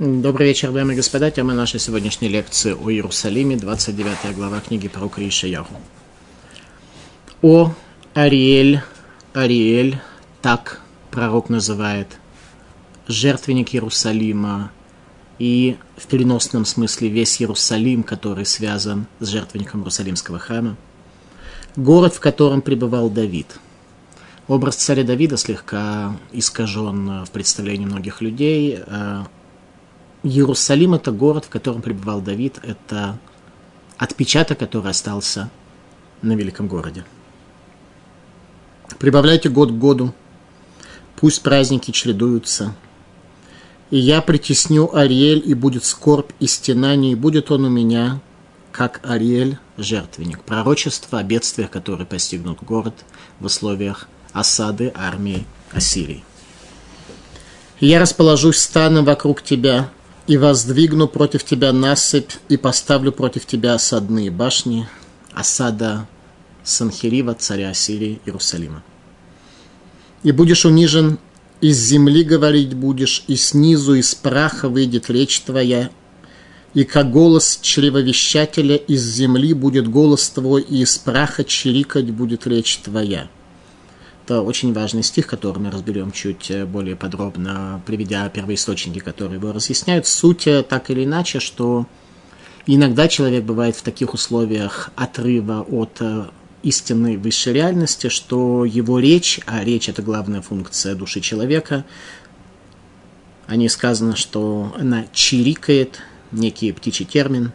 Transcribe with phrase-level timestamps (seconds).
[0.00, 1.30] Добрый вечер, дамы и господа.
[1.30, 5.76] Тема нашей сегодняшней лекции о Иерусалиме, 29 глава книги пророка Ишаяху.
[7.42, 7.72] О
[8.12, 8.80] Ариэль,
[9.34, 10.00] Ариэль,
[10.42, 10.80] так
[11.12, 12.08] пророк называет
[13.06, 14.72] жертвенник Иерусалима
[15.38, 20.76] и в переносном смысле весь Иерусалим, который связан с жертвенником Иерусалимского храма.
[21.76, 23.46] Город, в котором пребывал Давид–
[24.46, 28.78] Образ царя Давида слегка искажен в представлении многих людей.
[30.24, 33.18] Иерусалим– это город, в котором пребывал Давид, это
[33.98, 35.50] отпечаток, который остался
[36.22, 37.04] на великом городе.
[38.98, 40.14] Прибавляйте год к году,
[41.16, 42.74] пусть праздники чередуются.
[43.90, 48.20] И я притесню Ариэль, и будет скорбь и стенание, и будет он у меня,
[48.72, 50.42] как Ариэль, жертвенник.
[50.42, 52.94] Пророчество о бедствиях, которые постигнут город
[53.40, 56.24] в условиях осады армии Ассирии.
[57.78, 59.90] «Я расположусь станом вокруг тебя,
[60.26, 64.88] и воздвигну против тебя насыпь, и поставлю против тебя осадные башни,
[65.32, 66.06] осада
[66.62, 68.82] Санхирива, царя Ассирии, Иерусалима.
[70.22, 71.18] И будешь унижен,
[71.60, 75.90] из земли говорить будешь, и снизу из праха выйдет речь твоя,
[76.72, 82.78] и как голос чревовещателя из земли будет голос твой, и из праха чирикать будет речь
[82.78, 83.28] твоя.
[84.24, 89.52] Это очень важный стих, который мы разберем чуть э, более подробно, приведя первоисточники, которые его
[89.52, 90.06] разъясняют.
[90.06, 91.86] Суть э, так или иначе, что
[92.66, 96.24] иногда человек бывает в таких условиях отрыва от э,
[96.62, 101.84] истинной высшей реальности, что его речь, а речь это главная функция души человека,
[103.46, 106.00] о ней сказано, что она чирикает,
[106.32, 107.52] некий птичий термин,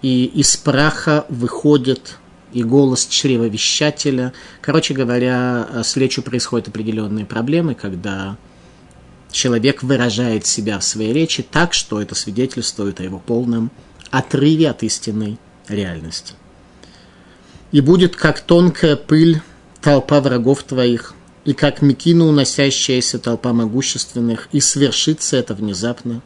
[0.00, 2.18] и из праха выходит
[2.54, 4.32] и голос чревовещателя.
[4.60, 8.36] Короче говоря, с речью происходят определенные проблемы, когда
[9.30, 13.70] человек выражает себя в своей речи так, что это свидетельствует о его полном
[14.10, 15.38] отрыве от истинной
[15.68, 16.34] реальности.
[17.72, 19.42] И будет, как тонкая пыль,
[19.82, 26.22] толпа врагов твоих, и как мекину уносящаяся толпа могущественных, и свершится это внезапно.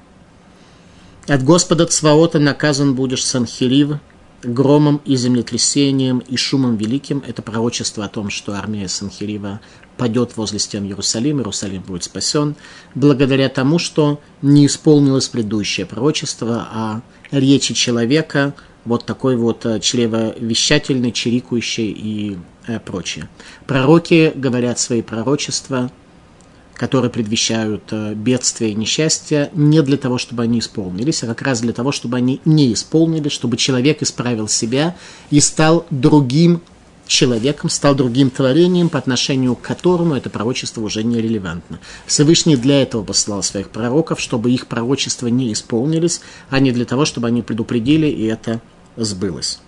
[1.26, 3.96] От Господа Цваота наказан будешь Санхирив,
[4.42, 7.22] громом и землетрясением и шумом великим.
[7.26, 9.60] Это пророчество о том, что армия Санхирива
[9.96, 12.54] падет возле стен Иерусалима, Иерусалим будет спасен,
[12.94, 17.00] благодаря тому, что не исполнилось предыдущее пророчество о
[17.32, 18.54] речи человека,
[18.84, 22.38] вот такой вот э, чревовещательный, чирикающий и
[22.68, 23.28] э, прочее.
[23.66, 25.90] Пророки говорят свои пророчества–
[26.78, 31.60] которые предвещают э, бедствия и несчастья, не для того, чтобы они исполнились, а как раз
[31.60, 34.96] для того, чтобы они не исполнились, чтобы человек исправил себя
[35.30, 36.62] и стал другим
[37.08, 41.80] человеком, стал другим творением, по отношению к которому это пророчество уже не релевантно.
[42.06, 47.04] Всевышний для этого послал своих пророков, чтобы их пророчества не исполнились, а не для того,
[47.04, 48.60] чтобы они предупредили, и это
[48.96, 49.58] сбылось.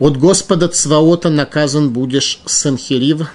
[0.00, 3.28] От Господа Цваота наказан будешь Санхирив,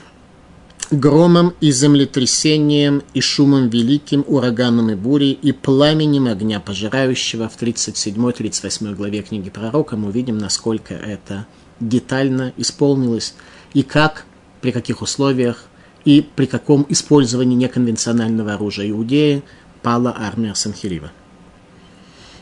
[0.91, 7.49] громом и землетрясением, и шумом великим, ураганом и бурей, и пламенем огня пожирающего.
[7.49, 11.45] В 37-38 главе книги пророка мы увидим, насколько это
[11.79, 13.35] детально исполнилось,
[13.73, 14.25] и как,
[14.61, 15.65] при каких условиях,
[16.05, 19.43] и при каком использовании неконвенционального оружия Иудеи
[19.81, 21.11] пала армия Санхирива.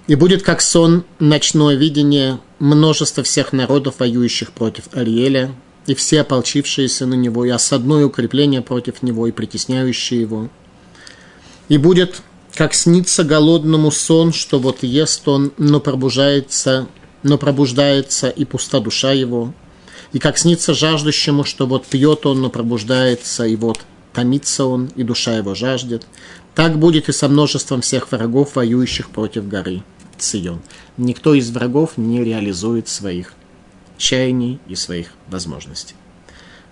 [0.08, 5.52] И будет как сон ночное видение множества всех народов, воюющих против Ариэля,
[5.88, 10.50] и все ополчившиеся на него, и осадное укрепление против него, и притесняющие его.
[11.70, 12.22] И будет,
[12.54, 16.88] как снится голодному сон, что вот ест он, но пробуждается,
[17.24, 19.54] но пробуждается и пуста душа его,
[20.14, 23.80] и как снится жаждущему, что вот пьет он, но пробуждается, и вот
[24.14, 26.08] томится он, и душа его жаждет.
[26.54, 29.84] Так будет и со множеством всех врагов, воюющих против горы
[30.18, 30.62] Цион.
[30.98, 33.34] Никто из врагов не реализует своих
[33.98, 35.96] чаяний и своих возможностей.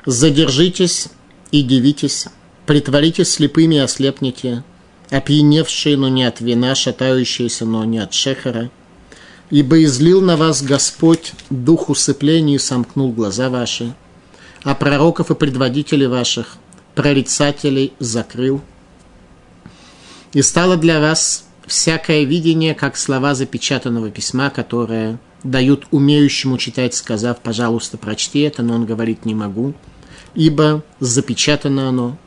[0.06, 1.07] Задержитесь
[1.51, 2.28] и дивитесь,
[2.66, 4.63] притворитесь слепыми и ослепните,
[5.09, 8.70] опьяневшие, но не от вина, шатающиеся, но не от шехера,
[9.49, 13.93] ибо излил на вас Господь дух усыпления и сомкнул глаза ваши,
[14.64, 16.58] а пророков и предводителей ваших,
[16.96, 18.61] прорицателей закрыл.
[20.34, 27.40] И стало для вас всякое видение, как слова запечатанного письма, которое дают умеющему читать, сказав,
[27.41, 29.73] пожалуйста, прочти это, но он говорит, не могу,
[30.35, 32.17] ибо запечатано оно.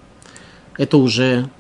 [0.77, 1.51] Это уже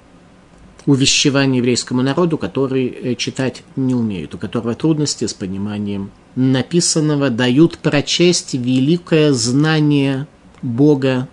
[0.85, 7.79] увещевание еврейскому народу, который э, читать не умеет, у которого трудности с пониманием написанного, дают
[7.79, 10.27] прочесть великое знание
[10.63, 11.29] Бога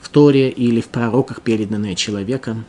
[0.00, 2.64] в Торе или в пророках, переданное человеком.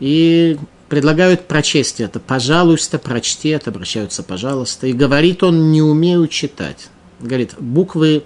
[0.00, 0.58] И
[0.90, 2.18] предлагают прочесть это.
[2.18, 4.88] Пожалуйста, прочти это, обращаются, пожалуйста.
[4.88, 6.88] И говорит он, не умею читать.
[7.20, 8.24] Говорит, буквы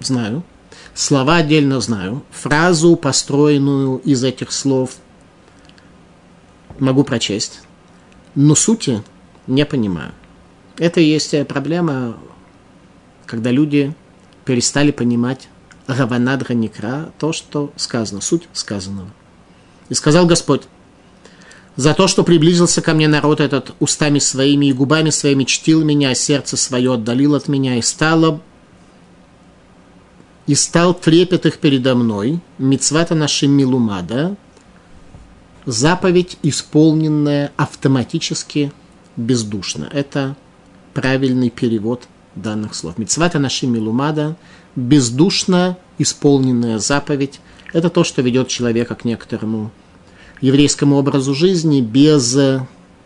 [0.00, 0.44] знаю,
[0.92, 4.96] слова отдельно знаю, фразу, построенную из этих слов,
[6.78, 7.62] могу прочесть,
[8.34, 9.02] но сути
[9.46, 10.12] не понимаю.
[10.76, 12.18] Это и есть проблема,
[13.24, 13.94] когда люди
[14.44, 15.48] перестали понимать
[15.86, 19.08] Раванадра Никра, то, что сказано, суть сказанного.
[19.88, 20.62] И сказал Господь,
[21.76, 26.10] за то, что приблизился ко мне народ этот устами своими и губами своими чтил меня,
[26.10, 28.40] а сердце свое отдалил от меня, и стало
[30.46, 34.36] и стал трепет их передо мной, мицвата нашим милумада,
[35.64, 38.70] заповедь, исполненная автоматически,
[39.16, 39.88] бездушно.
[39.90, 40.36] Это
[40.92, 42.98] правильный перевод данных слов.
[42.98, 44.36] Мицвата нашим милумада,
[44.76, 47.40] бездушно исполненная заповедь,
[47.72, 49.70] это то, что ведет человека к некоторому
[50.40, 52.36] еврейскому образу жизни без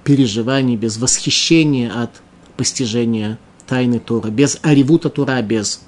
[0.05, 2.11] переживаний, без восхищения от
[2.57, 5.83] постижения тайны Тора, без аривута Тора, без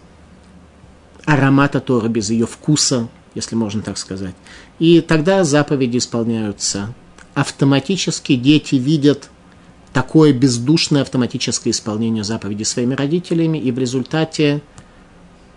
[1.25, 4.35] аромата Тора, без ее вкуса, если можно так сказать.
[4.79, 6.95] И тогда заповеди исполняются
[7.35, 9.31] автоматически, дети видят
[9.93, 14.63] такое бездушное автоматическое исполнение заповеди своими родителями, и в результате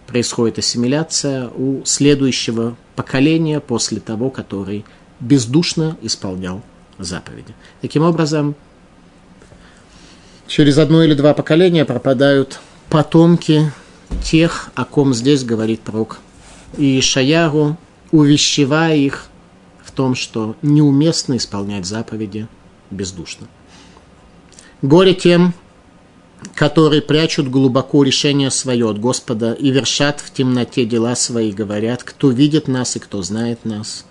[0.08, 4.86] происходит ассимиляция у следующего поколения после того, который
[5.24, 6.62] бездушно исполнял
[7.00, 7.56] заповеди.
[7.82, 8.56] Таким образом,
[10.48, 12.60] через одно или два поколения пропадают
[12.90, 13.72] потомки
[14.24, 16.20] тех, о ком здесь говорит пророк
[16.78, 17.78] и Шаяру,
[18.12, 19.28] увещевая их
[19.84, 22.48] в том, что неуместно исполнять заповеди
[22.90, 23.48] бездушно.
[24.82, 25.54] Горе тем,
[26.56, 32.30] которые прячут глубоко решение свое от Господа и вершат в темноте дела свои, говорят, кто
[32.30, 34.06] видит нас и кто знает нас.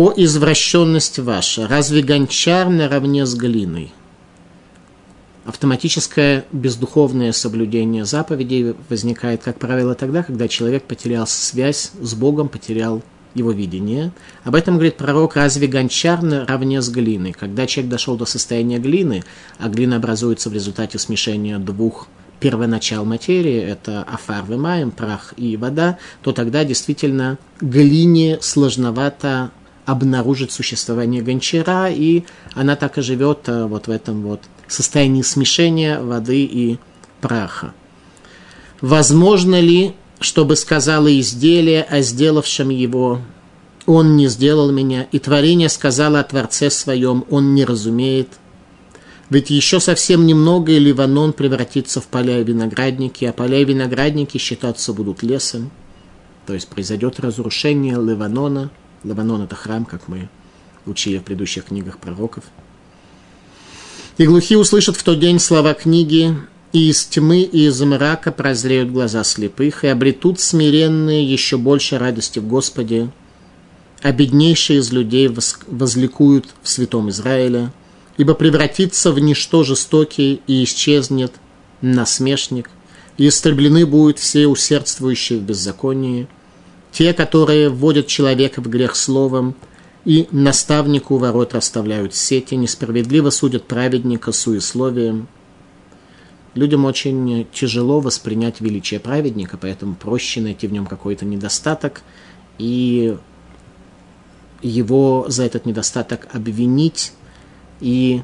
[0.00, 3.92] О извращенность ваша, разве гончар наравне с глиной?
[5.44, 13.02] Автоматическое бездуховное соблюдение заповедей возникает, как правило, тогда, когда человек потерял связь с Богом, потерял
[13.34, 14.12] его видение.
[14.44, 17.32] Об этом говорит пророк, разве гончар наравне с глиной?
[17.32, 19.24] Когда человек дошел до состояния глины,
[19.58, 22.06] а глина образуется в результате смешения двух
[22.38, 29.50] первоначал материи, это афар вымаем, прах и вода, то тогда действительно глине сложновато
[29.88, 32.24] обнаружить существование гончара, и
[32.54, 36.78] она так и живет э, вот в этом вот состоянии смешения воды и
[37.20, 37.72] праха.
[38.80, 43.20] Возможно ли чтобы сказала изделие о сделавшем его,
[43.86, 48.28] он не сделал меня, и творение сказала о Творце своем, он не разумеет.
[49.30, 54.38] Ведь еще совсем немного, и Ливанон превратится в поля и виноградники, а поля и виноградники
[54.38, 55.70] считаться будут лесом.
[56.46, 58.70] То есть произойдет разрушение Ливанона.
[59.04, 60.28] Ливанон– это храм, как мы
[60.86, 62.44] учили в предыдущих книгах пророков.
[64.16, 66.36] И глухие услышат в тот день слова книги
[66.72, 72.38] и из тьмы и из мрака прозреют глаза слепых, и обретут смиренные еще больше радости
[72.38, 73.10] в Господе,
[74.02, 75.30] а беднейшие из людей
[75.66, 77.72] возликуют в святом Израиле,
[78.16, 81.32] ибо превратится в ничто жестокий и исчезнет
[81.80, 82.70] насмешник,
[83.16, 86.28] и истреблены будут все усердствующие в беззаконии,
[86.92, 89.54] те, которые вводят человека в грех словом,
[90.04, 95.28] и наставнику ворот расставляют сети, несправедливо судят праведника суесловием,
[96.54, 102.02] людям очень тяжело воспринять величие праведника, поэтому проще найти в нем какой-то недостаток
[102.58, 103.16] и
[104.62, 107.12] его за этот недостаток обвинить.
[107.80, 108.22] И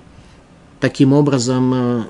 [0.80, 2.04] таким образом э,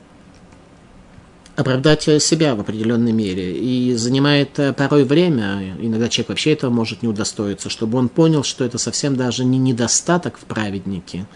[1.57, 3.57] оправдать себя в определенной мере.
[3.57, 8.43] И занимает э, порой время, иногда человек вообще этого может не удостоиться, чтобы он понял,
[8.43, 11.27] что это совсем даже не недостаток в праведнике,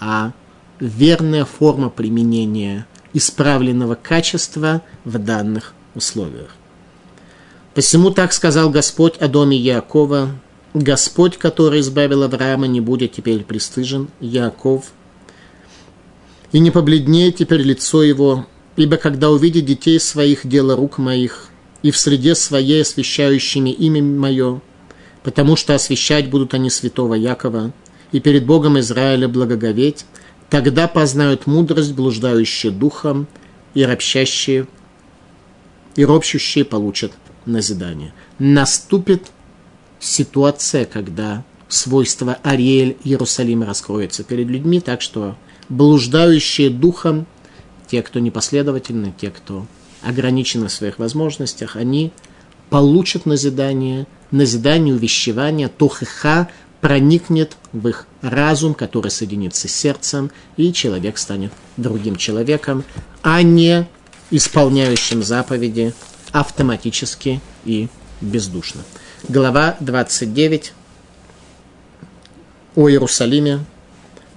[0.00, 0.32] а
[0.80, 6.50] верная форма применения исправленного качества в данных условиях.
[7.74, 10.30] Посему так сказал Господь о доме Якова,
[10.74, 14.92] Господь, который избавил Авраама, не будет теперь пристыжен, Яков,
[16.52, 18.46] и не побледнеет теперь лицо его,
[18.76, 21.48] ибо когда увидит детей своих дело рук моих,
[21.82, 24.60] и в среде своей освящающими имя мое,
[25.22, 27.72] потому что освящать будут они святого Якова,
[28.12, 30.04] и перед Богом Израиля благоговеть,
[30.50, 33.28] Тогда познают мудрость, блуждающие духом,
[33.72, 34.66] и ропщащие,
[35.94, 37.12] и ропщущие получат
[37.46, 38.12] назидание.
[38.40, 39.28] Наступит
[40.00, 45.36] ситуация, когда свойство Ариэль Иерусалима раскроется перед людьми, так что
[45.68, 47.26] блуждающие духом,
[47.90, 49.66] те, кто непоследовательны, те, кто
[50.02, 52.12] ограничены в своих возможностях, они
[52.70, 56.48] получат назидание, назидание, увещевание, тохиха,
[56.80, 62.84] проникнет в их разум, который соединится с сердцем, и человек станет другим человеком,
[63.22, 63.86] а не
[64.30, 65.92] исполняющим заповеди
[66.30, 67.88] автоматически и
[68.20, 68.82] бездушно.
[69.28, 70.72] Глава 29
[72.76, 73.64] о Иерусалиме,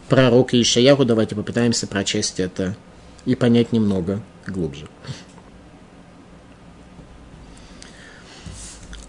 [0.09, 1.05] пророка Ишаяху.
[1.05, 2.75] Давайте попытаемся прочесть это
[3.25, 4.87] и понять немного глубже.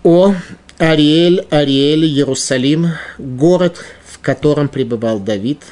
[0.03, 0.35] О
[0.79, 5.63] Ариэль, Ариэль, Иерусалим, город, в котором пребывал Давид.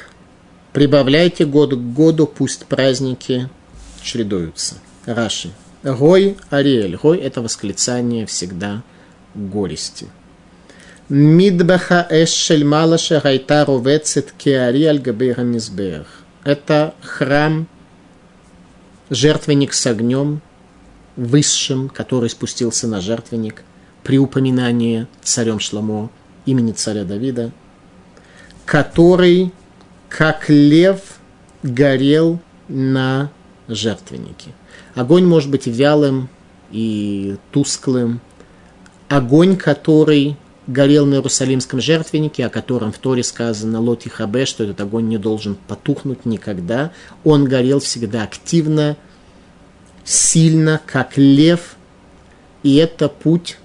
[0.71, 3.49] Прибавляйте год к году, пусть праздники
[4.01, 4.75] чередуются.
[5.05, 5.51] Раши.
[5.83, 6.97] Гой Ариэль.
[6.97, 8.81] Гой– это восклицание всегда
[9.35, 10.07] горести.
[11.09, 16.05] Мидбаха эшель малаша гайта ровецет кеари аль
[16.45, 17.67] Это храм,
[19.13, 20.41] жертвенник с огнем,
[21.15, 23.63] высшим, который спустился на жертвенник–
[24.03, 26.09] при упоминании царем Шламо
[26.45, 27.51] имени царя Давида,
[28.65, 29.51] который,
[30.09, 30.99] как лев,
[31.63, 33.31] горел на
[33.67, 34.51] жертвеннике.
[34.93, 36.29] Огонь может быть вялым
[36.71, 38.19] и тусклым.
[39.07, 40.35] Огонь, который
[40.67, 45.17] горел на Иерусалимском жертвеннике, о котором в Торе сказано Лоти Хабе, что этот огонь не
[45.17, 46.91] должен потухнуть никогда.
[47.23, 48.97] Он горел всегда активно,
[50.03, 51.75] сильно, как лев.
[52.63, 53.57] И это путь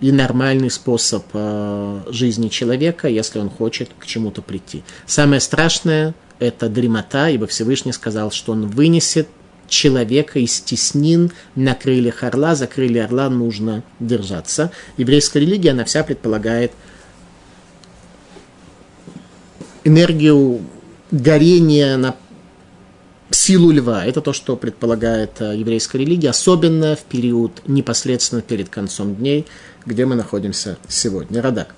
[0.00, 4.82] и нормальный способ э, жизни человека, если он хочет к чему-то прийти.
[5.06, 9.28] Самое страшное– это дремота, ибо Всевышний сказал, что он вынесет
[9.68, 14.70] человека из теснин на крыльях орла, за крылья орла нужно держаться.
[14.96, 16.72] Еврейская религия, она вся предполагает
[19.84, 20.60] энергию
[21.10, 22.16] горения на
[23.30, 24.04] силу льва.
[24.04, 29.46] Это то, что предполагает э, еврейская религия, особенно в период непосредственно перед концом дней,
[29.84, 31.42] где мы находимся сегодня.
[31.42, 31.74] Радак.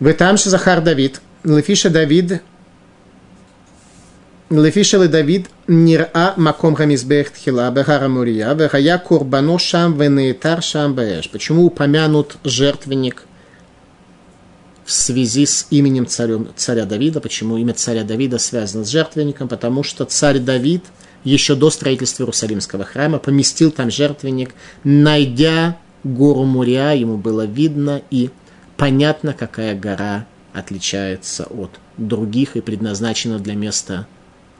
[0.00, 2.42] Вы там Захар Давид, Лефиша Давид,
[4.60, 11.30] Лефиша ли Давид нира маком хамизбех тхила бехара мурия, вехая курбано шам венейтар шам бэш.
[11.30, 13.24] Почему упомянут жертвенник
[14.84, 17.22] в связи с именем царем, царя Давида?
[17.22, 19.48] Почему имя царя Давида связано с жертвенником?
[19.48, 20.84] Потому что царь Давид
[21.24, 24.54] еще до строительства Иерусалимского храма поместил там жертвенник,
[24.84, 28.28] найдя гору Мурия, ему было видно и
[28.76, 34.06] понятно, какая гора отличается от других и предназначена для места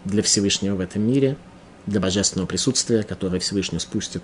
[0.04, 1.36] для Всевышнего в этом мире,
[1.86, 4.22] для божественного присутствия, которое Всевышний спустит.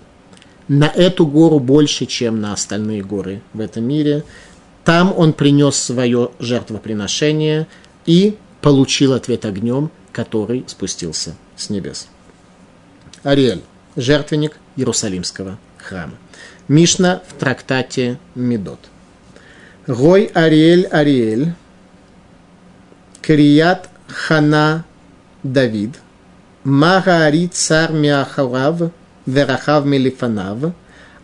[0.67, 4.23] На эту гору больше, чем на остальные горы в этом мире.
[4.85, 7.67] Там он принес свое жертвоприношение
[8.05, 12.07] и получил ответ огнем, который спустился с небес.
[13.23, 13.61] Ариэль,
[13.95, 16.13] жертвенник Иерусалимского храма.
[16.67, 18.79] Мишна в трактате Медот.
[19.87, 21.53] Гой Ариэль Ариэль,
[23.21, 24.85] Крият Хана
[25.43, 25.99] Давид,
[26.63, 28.91] Магари цар Миахарав,
[29.25, 30.73] Верахав Мелифанав,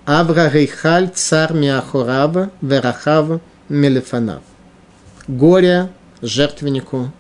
[0.05, 4.41] Авра Рейхаль цар Миахорав, Верахав Мелифанав.
[5.27, 5.89] Горе
[6.21, 7.11] жертвеннику,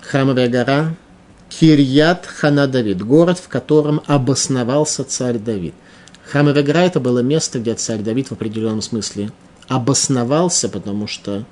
[0.00, 0.94] храмовая гора,
[1.48, 5.74] Кирьят Хана Давид, город, в котором обосновался царь Давид–
[6.30, 9.32] Храм Эвегра это было место, где царь Давид в определенном смысле
[9.66, 11.44] обосновался, потому что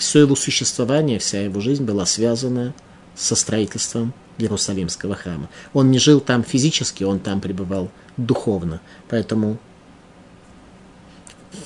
[0.00, 2.72] все его существование, вся его жизнь была связана
[3.14, 5.50] со строительством Иерусалимского храма.
[5.74, 8.80] Он не жил там физически, он там пребывал духовно.
[9.10, 9.58] Поэтому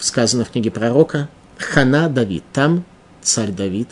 [0.01, 2.85] сказано в книге пророка Хана Давид, там
[3.23, 3.91] царь Давид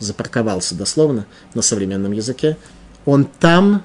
[0.00, 1.24] запарковался дословно
[1.54, 2.56] на современном языке,
[3.04, 3.84] он там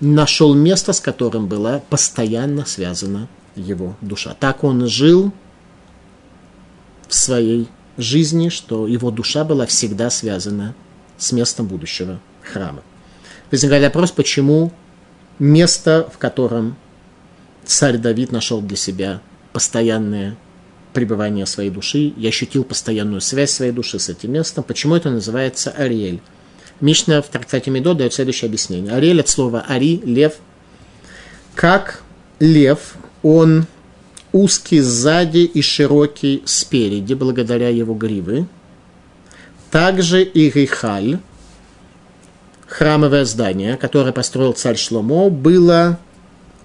[0.00, 4.34] нашел место, с которым была постоянно связана его душа.
[4.40, 5.32] Так он жил
[7.06, 10.74] в своей жизни, что его душа была всегда связана
[11.18, 12.82] с местом будущего храма.
[13.50, 14.72] Возникает вопрос, почему
[15.38, 16.76] место, в котором
[17.64, 19.20] царь Давид нашел для себя
[19.52, 20.36] постоянное
[20.92, 25.70] пребывание своей души, я ощутил постоянную связь своей души с этим местом, почему это называется
[25.70, 26.20] Ариэль?
[26.80, 28.92] Мишна в трактате Медо дает следующее объяснение.
[28.92, 30.34] Ариэль от слова ари, лев.
[31.54, 32.02] Как
[32.38, 33.66] лев, он
[34.36, 38.46] узкий сзади и широкий спереди, благодаря его гривы.
[39.70, 41.18] Также и Рихаль,
[42.66, 45.98] храмовое здание, которое построил царь Шломо, было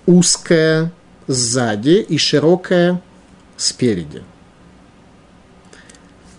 [0.06, 0.92] узкое
[1.28, 3.01] сзади и широкое
[3.58, 4.22] спереди.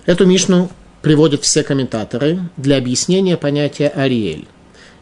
[0.05, 0.71] Эту Мишну
[1.01, 4.47] приводят все комментаторы для объяснения понятия Ариэль.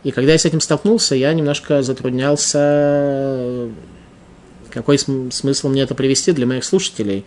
[0.05, 3.69] И когда я с этим столкнулся, я немножко затруднялся,
[4.71, 7.25] какой смысл мне это привести для моих слушателей.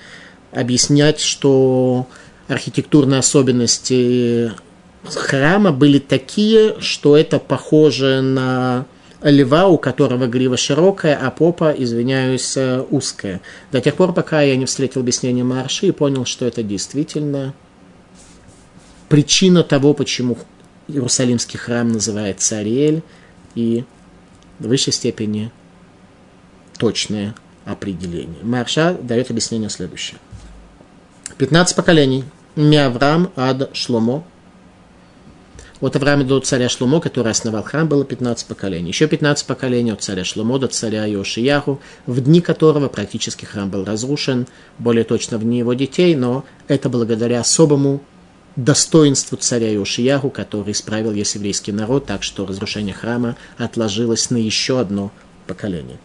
[0.53, 2.07] объяснять, что
[2.47, 4.51] архитектурные особенности
[5.03, 8.85] храма были такие, что это похоже на
[9.21, 12.57] льва, у которого грива широкая, а попа, извиняюсь,
[12.89, 13.41] узкая.
[13.71, 17.53] До тех пор, пока я не встретил объяснение Марши и понял, что это действительно
[19.09, 20.37] причина того, почему
[20.87, 23.01] Иерусалимский храм называется Ариэль,
[23.55, 23.85] и
[24.59, 25.51] в высшей степени
[26.77, 28.43] точное определение.
[28.43, 30.19] Марша дает объяснение следующее.
[31.37, 32.23] 15 поколений.
[32.55, 34.23] Миаврам ад Шломо.
[35.81, 38.87] От Авраама до царя Шломо, который основал храм, было 15 поколений.
[38.89, 43.83] Еще 15 поколений от царя Шломо до царя Йошияху, в дни которого практически храм был
[43.83, 44.47] разрушен,
[44.79, 48.01] более точно в дни его детей, но это благодаря особому
[48.55, 54.79] достоинству царя Иошияху, который исправил весь еврейский народ, так что разрушение храма отложилось на еще
[54.79, 55.11] одно
[55.43, 55.97] поколение.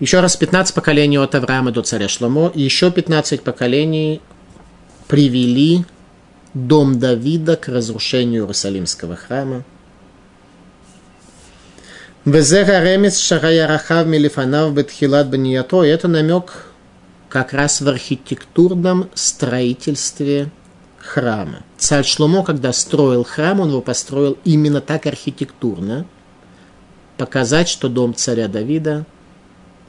[0.00, 4.22] Еще раз 15 поколений от Авраама до царя Шломо, и еще 15 поколений
[5.08, 5.84] привели
[6.54, 9.62] дом Давида к разрушению Иерусалимского храма.
[12.24, 15.82] Везера ремес шарая рахав милифанав бетхилат банията.
[15.82, 16.66] Это намек
[17.28, 20.50] как раз в архитектурном строительстве
[21.00, 21.62] храма.
[21.78, 26.06] Царь Шломо, когда строил храм, он его построил именно так архитектурно,
[27.16, 29.06] показать, что дом царя Давида,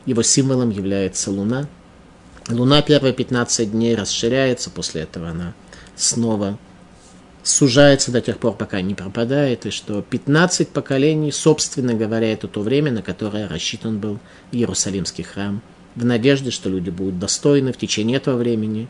[0.05, 1.67] его символом является луна.
[2.49, 5.53] Луна первые 15 дней расширяется, после этого она
[5.95, 6.57] снова
[7.43, 12.61] сужается до тех пор, пока не пропадает, и что 15 поколений, собственно говоря, это то
[12.61, 14.19] время, на которое рассчитан был
[14.51, 15.61] Иерусалимский храм–
[15.95, 18.87] в надежде, что люди будут достойны в течение этого времени.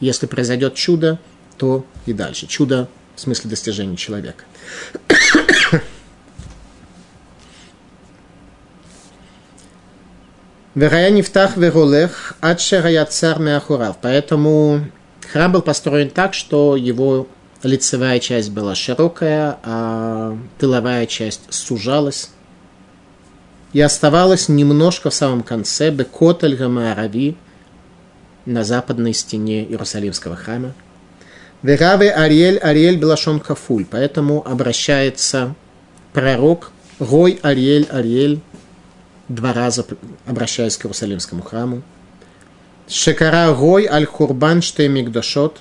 [0.00, 1.18] Если произойдет чудо,
[1.60, 2.46] то и дальше.
[2.46, 4.44] Чудо в смысле достижения человека.
[10.74, 13.06] Верая нефтах веролех, адшерая.
[14.00, 14.86] Поэтому
[15.30, 17.28] храм был построен так, что его
[17.62, 22.30] лицевая часть была широкая, а тыловая часть сужалась
[23.74, 27.36] и оставалось немножко в самом конце Бекотель Гамаарави
[28.46, 30.72] на западной стене Иерусалимского храма.
[31.62, 33.86] Вераве Ариэль Ариэль Белашон Хафуль.
[33.90, 35.54] Поэтому обращается
[36.12, 38.40] пророк Рой Ариэль Ариэль
[39.28, 39.86] два раза
[40.26, 41.82] обращаясь к Иерусалимскому храму.
[42.88, 45.60] Шекара Рой Аль Хурбан Штемигдашот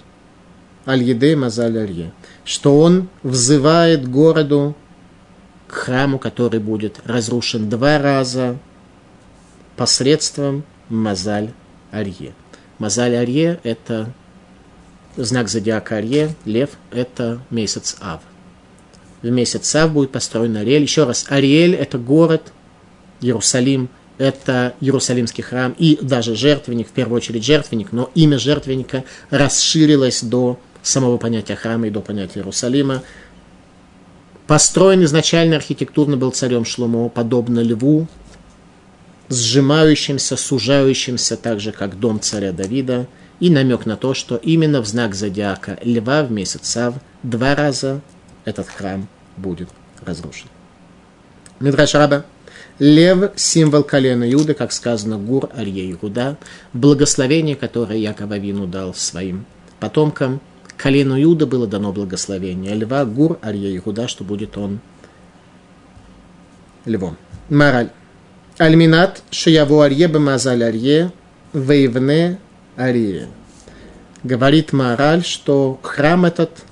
[0.87, 2.11] Аль Еде Мазаль Арье.
[2.43, 4.75] Что он взывает городу
[5.67, 8.57] к храму, который будет разрушен два раза
[9.75, 11.51] посредством Мазаль
[11.91, 12.33] Арье.
[12.79, 14.11] Мазаль Арье– это
[15.17, 18.21] знак зодиака Арье, лев– это месяц Ав.
[19.21, 20.83] В месяц Ав будет построен Ариэль.
[20.83, 22.53] Еще раз, Ариэль– это город,
[23.21, 30.21] Иерусалим– это Иерусалимский храм и даже жертвенник, в первую очередь жертвенник, но имя жертвенника расширилось
[30.21, 33.01] до самого понятия храма и до понятия Иерусалима.
[34.45, 38.07] Построен изначально архитектурно был царем Шломо, подобно льву,
[39.29, 43.07] сжимающимся, сужающимся, так же, как дом царя Давида,
[43.39, 48.01] и намек на то, что именно в знак зодиака льва в месяц Сав два раза
[48.45, 49.69] этот храм будет
[50.05, 50.47] разрушен.
[51.59, 52.25] Мидраш Раба.
[52.79, 56.37] Лев– символ колена Иуда, как сказано, Гур Арье Иуда,
[56.71, 59.45] благословение, которое Яков Авину дал своим
[59.79, 60.39] потомкам–
[60.79, 62.73] колену Иуда было дано благословение.
[62.73, 64.79] Льва, Гур, Арье Иуда, что будет он
[66.85, 67.17] львом.
[67.49, 67.89] Мораль.
[68.57, 71.11] Альминат шияво Арье бамазаль Арье
[71.53, 72.39] вейвне
[72.79, 73.27] Арье.
[74.23, 76.63] Говорит мораль, что храм этот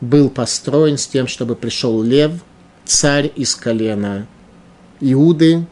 [0.00, 2.32] был построен с тем, чтобы пришел лев,
[2.84, 4.26] царь из колена
[4.98, 5.66] Иуды,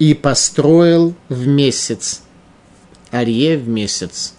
[0.00, 2.22] и построил в месяц
[3.12, 4.34] Арье в месяц.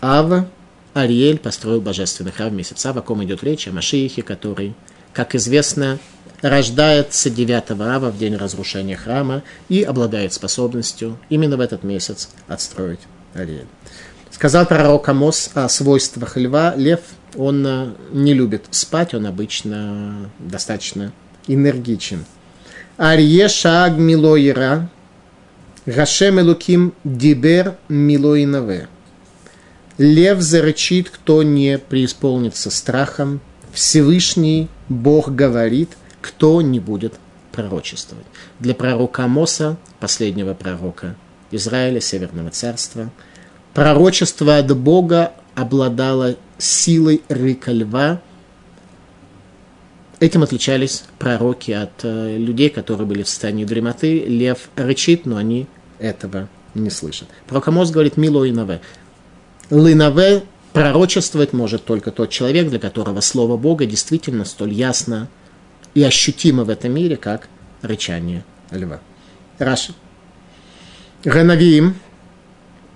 [0.00, 0.48] Ава,
[0.94, 2.86] Ариэль построил божественный храм в месяц.
[2.86, 4.74] Ав, о ком идет речь, о Машиихе, который,
[5.12, 5.98] как известно,
[6.42, 13.00] рождается 9 ава в день разрушения храма и обладает способностью именно в этот месяц отстроить
[13.34, 13.66] Ариэль.
[14.30, 16.74] Сказал пророк Амос о свойствах льва.
[16.76, 17.00] Лев,
[17.34, 21.12] он э, не любит спать, он обычно достаточно
[21.48, 22.24] энергичен.
[22.96, 24.88] Арье шаг милоира,
[25.86, 28.88] Гашем Элуким дибер милоинаве.
[29.96, 33.40] Лев зарычит, кто не преисполнится страхом.
[33.72, 37.14] Всевышний Бог говорит, кто не будет
[37.52, 38.26] пророчествовать.
[38.60, 41.16] Для пророка Моса, последнего пророка
[41.50, 43.10] Израиля, Северного царства,
[43.74, 48.20] пророчество от Бога обладало силой рыка льва,
[50.20, 54.24] Этим отличались пророки от э, людей, которые были в состоянии дремоты.
[54.24, 55.68] Лев рычит, но они
[56.00, 57.28] этого не слышат.
[57.46, 58.80] Пророк Амос говорит «Мило и наве».
[59.70, 65.28] Лынаве пророчествовать может только тот человек, для которого Слово Бога действительно столь ясно
[65.94, 67.48] и ощутимо в этом мире, как
[67.82, 69.00] рычание льва.
[69.58, 69.94] Раши.
[71.24, 71.96] Ганавиим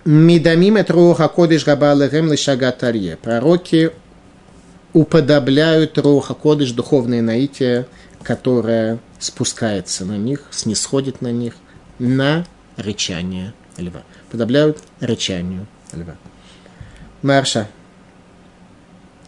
[0.05, 3.17] Мидамим et руха кодыш габа лехем лишагатарье.
[3.17, 3.93] Пророки
[4.93, 7.87] уподобляют руха кодыш, духовное наитие,
[8.25, 11.55] которое спускается на них, снисходит на них,
[12.01, 12.45] на
[12.77, 14.03] рычание льва.
[14.33, 16.17] Подобляют рычанию льва.
[17.23, 17.69] Марша.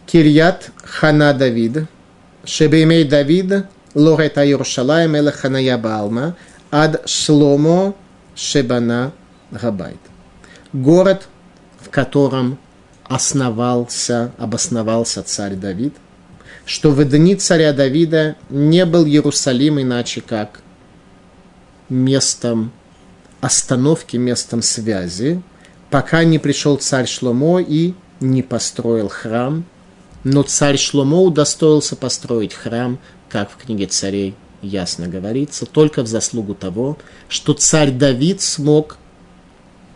[0.05, 1.87] Кирьят Хана Давид.
[2.45, 6.35] Шебеймей Давид Лорета Эла Ханая Балма
[6.71, 7.95] Ад Шломо
[8.35, 9.13] Шебана
[9.51, 9.99] Габайт
[10.75, 11.27] город,
[11.79, 12.59] в котором
[13.03, 15.93] основался, обосновался царь Давид,
[16.65, 20.61] что в дни царя Давида не был Иерусалим иначе как
[21.89, 22.71] местом
[23.41, 25.41] остановки, местом связи,
[25.89, 29.65] пока не пришел царь Шломо и не построил храм.
[30.25, 32.97] Но царь Шломо удостоился построить храм,
[33.29, 34.33] как в книге царей
[34.63, 36.97] ясно говорится, только в заслугу того,
[37.29, 38.97] что царь Давид смог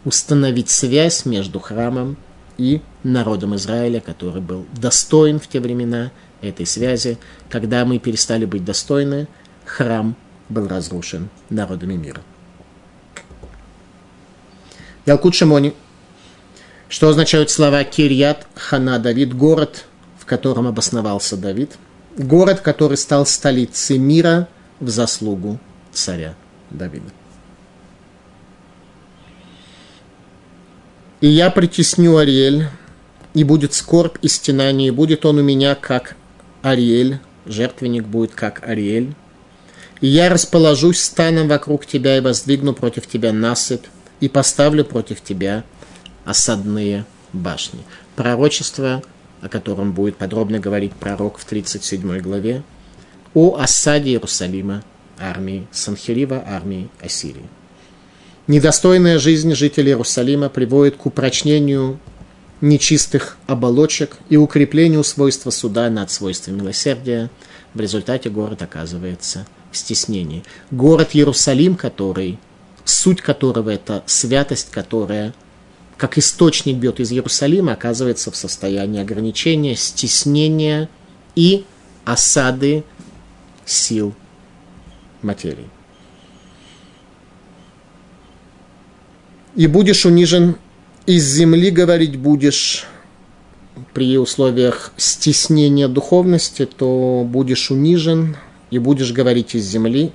[0.05, 2.15] установить связь между храмом
[2.59, 6.11] и народом Израиля, который был достоин в те времена
[6.41, 7.17] этой связи.
[7.49, 9.27] Когда мы перестали быть достойны,
[9.65, 10.15] храм
[10.47, 12.21] был разрушен народами мира.
[15.07, 15.73] Ялкут Шимони.
[16.87, 19.85] Что означают слова Кирьят Хана Давид, город,
[20.29, 21.71] котором обосновался Давид,
[22.17, 24.47] город, который стал столицей мира
[24.79, 25.59] в заслугу
[25.91, 26.35] царя
[26.69, 27.11] Давида.
[31.19, 32.67] И я притесню Ариэль,
[33.33, 36.15] и будет скорбь и стенание, и будет он у меня как
[36.61, 39.13] Ариэль, жертвенник будет как Ариэль.
[39.99, 43.85] И я расположусь станом вокруг тебя и воздвигну против тебя насыпь,
[44.21, 45.63] и поставлю против тебя
[46.23, 47.79] осадные башни.
[48.15, 49.01] Пророчество,
[49.41, 52.63] о котором будет подробно говорить пророк в 37 главе,
[53.33, 54.83] о осаде Иерусалима
[55.19, 57.47] армии Санхирива, армии Ассирии.
[58.47, 61.99] Недостойная жизнь жителей Иерусалима приводит к упрочнению
[62.61, 67.29] нечистых оболочек и укреплению свойства суда над свойством милосердия.
[67.73, 70.43] В результате город оказывается в стеснении.
[70.71, 72.39] Город Иерусалим, который,
[72.85, 75.33] суть которого это святость, которая
[75.99, 80.89] как источник бьет из Иерусалима, оказывается в состоянии ограничения, стеснения
[81.35, 81.65] и
[82.05, 82.83] осады
[83.65, 84.15] сил
[85.21, 85.69] материи.
[89.59, 90.55] и будешь унижен,
[91.05, 92.85] из земли говорить будешь
[93.93, 98.37] при условиях стеснения духовности, то будешь унижен
[98.71, 100.13] и будешь говорить из земли,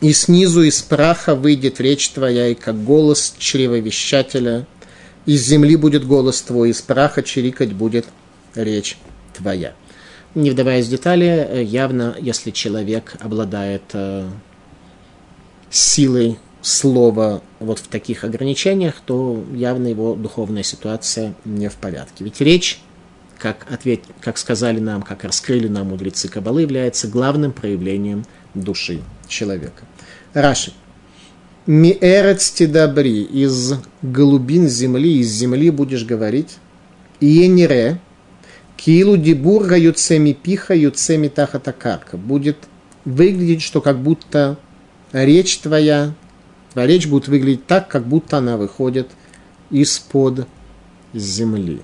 [0.00, 4.66] и снизу из праха выйдет речь твоя, и как голос чревовещателя,
[5.26, 8.06] из земли будет голос твой, из праха чирикать будет
[8.54, 8.96] речь
[9.34, 9.74] твоя.
[10.34, 14.28] Не вдаваясь в детали, явно, если человек обладает э,
[15.70, 22.24] силой слова вот в таких ограничениях, то явно его духовная ситуация не в порядке.
[22.24, 22.80] Ведь речь,
[23.38, 29.84] как, ответ, как сказали нам, как раскрыли нам мудрецы Кабалы, является главным проявлением души человека.
[30.34, 30.72] Раши.
[31.66, 36.58] Миэрец добри из голубин земли, из земли будешь говорить,
[37.20, 38.00] иенире,
[38.76, 42.16] килу дибурга юцеми пиха юцеми тахатакарка.
[42.16, 42.56] Будет
[43.04, 44.58] выглядеть, что как будто
[45.12, 46.14] речь твоя
[46.76, 49.08] Твоя речь будет выглядеть так, как будто она выходит
[49.70, 50.46] из-под
[51.14, 51.80] земли.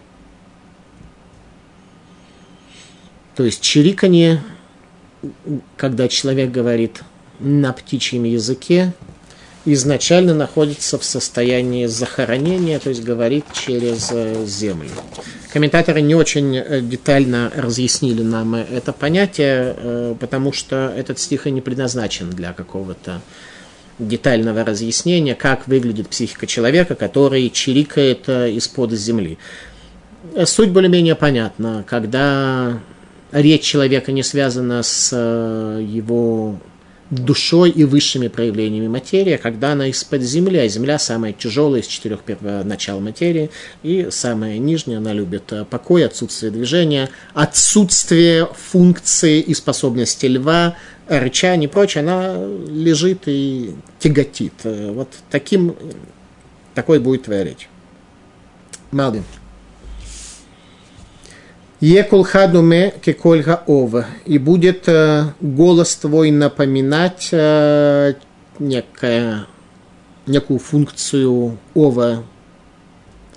[3.34, 4.42] То есть чириканье,
[5.78, 7.04] когда человек говорит
[7.40, 8.92] на птичьем языке,
[9.64, 14.90] изначально находится в состоянии захоронения, то есть говорит через э, землю.
[15.52, 21.50] Комментаторы не очень э, детально разъяснили нам это понятие, э, потому что этот стих и
[21.50, 23.20] не предназначен для какого-то
[23.98, 29.38] детального разъяснения, как выглядит психика человека, который чирикает э, из-под земли.
[30.44, 31.84] Суть более-менее понятна.
[31.88, 32.80] Когда
[33.32, 36.58] речь человека не связана с э, его
[37.12, 42.20] душой и высшими проявлениями материи, когда она из-под земли, а земля самая тяжелая из четырех
[42.40, 43.50] начал материи,
[43.82, 51.68] и самая нижняя, она любит э, покой, отсутствие движения, отсутствие функции и способности льва, рычание
[51.68, 52.34] и прочее, она
[52.66, 54.54] лежит и тяготит.
[54.64, 55.76] Э, вот таким,
[56.74, 57.68] такой будет твоя речь.
[58.90, 59.24] Малдин.
[61.82, 64.06] Екул хадуме кекольга ова.
[64.24, 68.14] И будет э, голос твой напоминать э,
[68.60, 69.46] некая,
[70.28, 72.22] некую функцию ова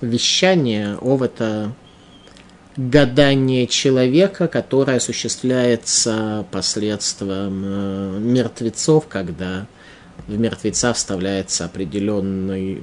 [0.00, 0.96] вещания.
[0.98, 1.72] Ов– это
[2.76, 9.66] гадание человека, которое осуществляется посредством э, мертвецов, когда
[10.28, 12.80] в мертвеца вставляется определенный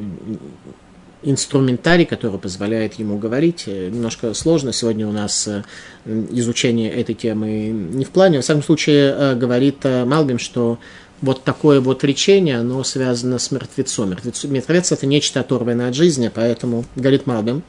[1.23, 3.63] инструментарий, который позволяет ему говорить.
[3.67, 4.73] Э, немножко сложно.
[4.73, 5.63] Сегодня у нас э,
[6.31, 8.37] изучение этой темы не в плане.
[8.37, 10.79] Во всяком случае, говорит Малбим, что
[11.21, 14.09] вот такое вот речение, оно связано с мертвецом.
[14.09, 17.63] Мертвец, мертвец это нечто оторванное от жизни, поэтому, говорит Малбим,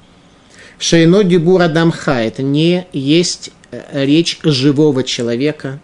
[0.79, 5.81] Шейно дибура дамха– это не есть э, речь живого человека.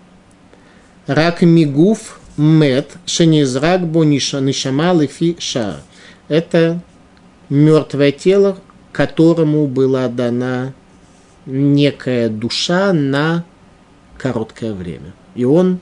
[1.07, 5.81] Рак мигуф мет шенизрак бо нишама лифи ша.
[6.29, 6.81] Это
[7.51, 8.59] мертвое тело,
[8.93, 10.73] которому была дана
[11.45, 13.45] некая душа на
[14.17, 15.13] короткое время.
[15.35, 15.81] И он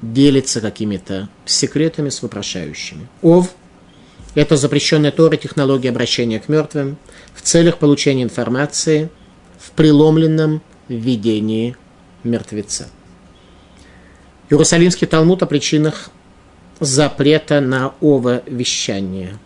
[0.00, 3.06] делится какими-то секретами с вопрошающими.
[3.20, 3.54] Ов–
[4.34, 6.96] это запрещенная Тора технология обращения к мертвым
[7.34, 9.10] в целях получения информации
[9.58, 11.76] в преломленном видении
[12.24, 12.88] мертвеца.
[14.50, 16.10] Иерусалимский Талмуд о причинах
[16.80, 19.38] запрета на ововещание.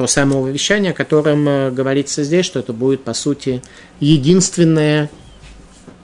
[0.00, 3.62] То самое ововещание, о котором э, говорится здесь, что это будет, по сути,
[4.00, 5.10] единственная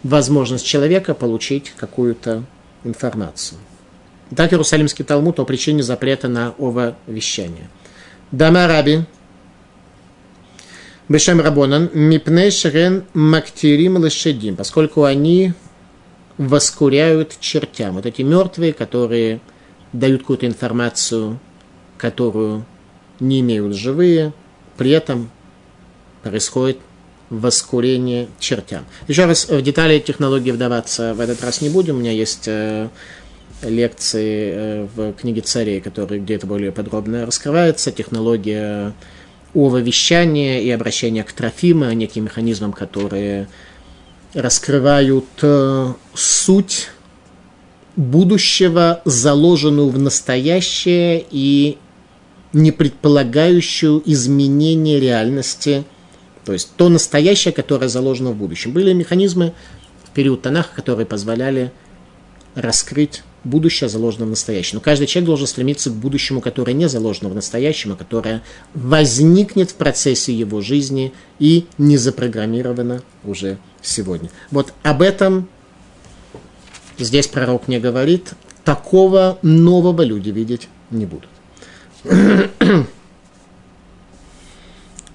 [0.03, 2.45] возможность человека получить какую-то
[2.85, 3.59] информацию.
[4.37, 7.71] Так Иерусалимский Талмуд о причине запрета на ововещание.
[8.33, 9.07] Дама Раби,
[11.09, 15.55] Бешем Рабонан, Мипней Шерен Мактирим Лешедим, поскольку они
[16.37, 17.95] воскуряют чертям.
[17.95, 19.41] Вот эти мертвые, которые
[19.95, 21.41] дают какую-то информацию,
[21.97, 22.67] которую
[23.21, 24.33] не имеют живые,
[24.77, 25.31] при этом
[26.23, 26.79] происходит
[27.31, 28.85] воскурение чертям.
[29.09, 31.97] Еще раз в детали технологии вдаваться в этот раз не будем.
[31.97, 32.89] У меня есть э,
[33.63, 38.93] лекции э, в книге царей, которые где-то более подробно раскрывается, технология
[39.55, 43.49] ововещания и обращения к трофима, неким механизмам, которые
[44.35, 46.91] раскрывают э, суть
[47.97, 51.79] будущего, заложенную в настоящее и
[52.53, 55.85] не предполагающую изменение реальности,
[56.45, 58.73] то есть то настоящее, которое заложено в будущем.
[58.73, 59.53] Были механизмы
[60.05, 61.73] в период Танаха, которые позволяли
[62.55, 64.77] раскрыть будущее заложено в настоящем.
[64.77, 68.43] Но каждый человек должен стремиться к будущему, которое не заложено в настоящем, а которое
[68.75, 74.31] возникнет в процессе его жизни и не запрограммировано уже сегодня.
[74.51, 75.49] Вот об этом
[76.99, 78.33] здесь пророк не говорит.
[78.65, 81.29] Такого нового люди видеть не будут.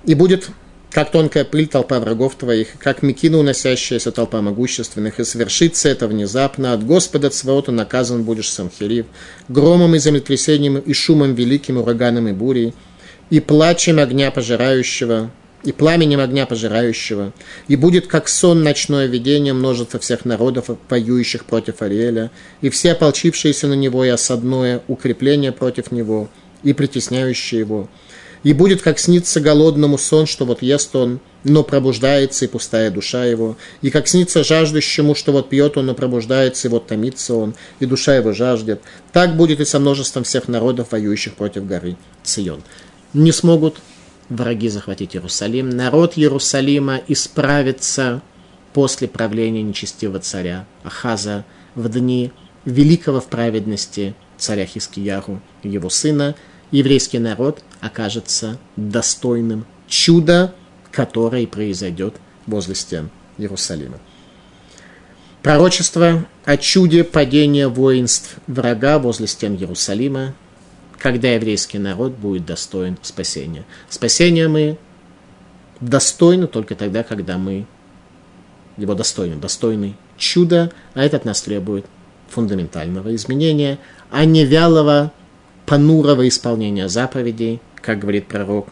[0.06, 0.50] И будет
[0.92, 6.74] как тонкая пыль толпа врагов твоих, как мекина уносящаяся толпа могущественных, и свершится это внезапно.
[6.74, 9.06] От Господа Цваота наказан будешь Самхирив,
[9.48, 12.74] громом и землетрясением, и шумом великим, ураганом и бурей,
[13.30, 15.32] и плачем огня пожирающего,
[15.64, 17.32] и пламенем огня пожирающего,
[17.70, 23.68] и будет как сон ночное видение множество всех народов, воюющих против Ариэля, и все ополчившиеся
[23.68, 26.30] на него и осадное укрепление против него,
[26.63, 27.89] и притесняющие его,
[28.43, 33.26] и будет как снится голодному сон, что вот ест он, но пробуждается и пустая душа
[33.26, 37.56] его, и как снится жаждущему, что вот пьет он, но пробуждается, и вот томится он,
[37.80, 38.82] и душа его жаждет.
[39.12, 42.63] Так будет и со множеством всех народов, воюющих против горы Цион.
[43.13, 43.78] Не смогут
[44.30, 45.69] враги захватить Иерусалим.
[45.69, 48.21] Народ Иерусалима исправится
[48.74, 51.45] после правления нечестивого царя Ахаза
[51.76, 52.32] в дни
[52.65, 56.36] великого в праведности царя Хискияру и его сына–
[56.72, 60.54] еврейский народ окажется достойным чуда,
[60.92, 62.16] которое произойдет
[62.48, 64.00] возле стен Иерусалима.
[65.42, 70.34] Пророчество о чуде падения воинств врага возле стен Иерусалима,
[70.98, 73.66] когда еврейский народ будет достоин спасения.
[73.90, 74.78] Спасения мы
[75.80, 77.66] достойны только тогда, когда мы
[78.78, 81.86] его достойны, достойны чуда, а это от нас требует
[82.30, 83.80] фундаментального изменения,
[84.12, 85.12] а не вялого
[85.72, 88.68] понурого исполнения заповедей, как говорит пророк,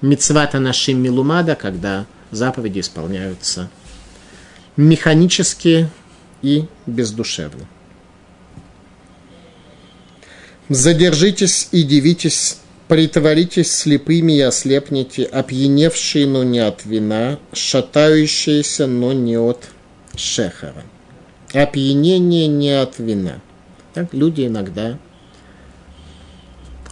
[0.00, 3.68] мицвата нашим милумада, когда заповеди исполняются
[4.76, 5.88] механически
[6.42, 7.66] и бездушевно.
[10.68, 19.36] Задержитесь и дивитесь, притворитесь слепыми и ослепните, опьяневшие, но не от вина, шатающиеся, но не
[19.36, 19.70] от
[20.14, 20.84] шехара.
[21.52, 23.40] Опьянение не от вина.
[23.92, 25.00] Так люди иногда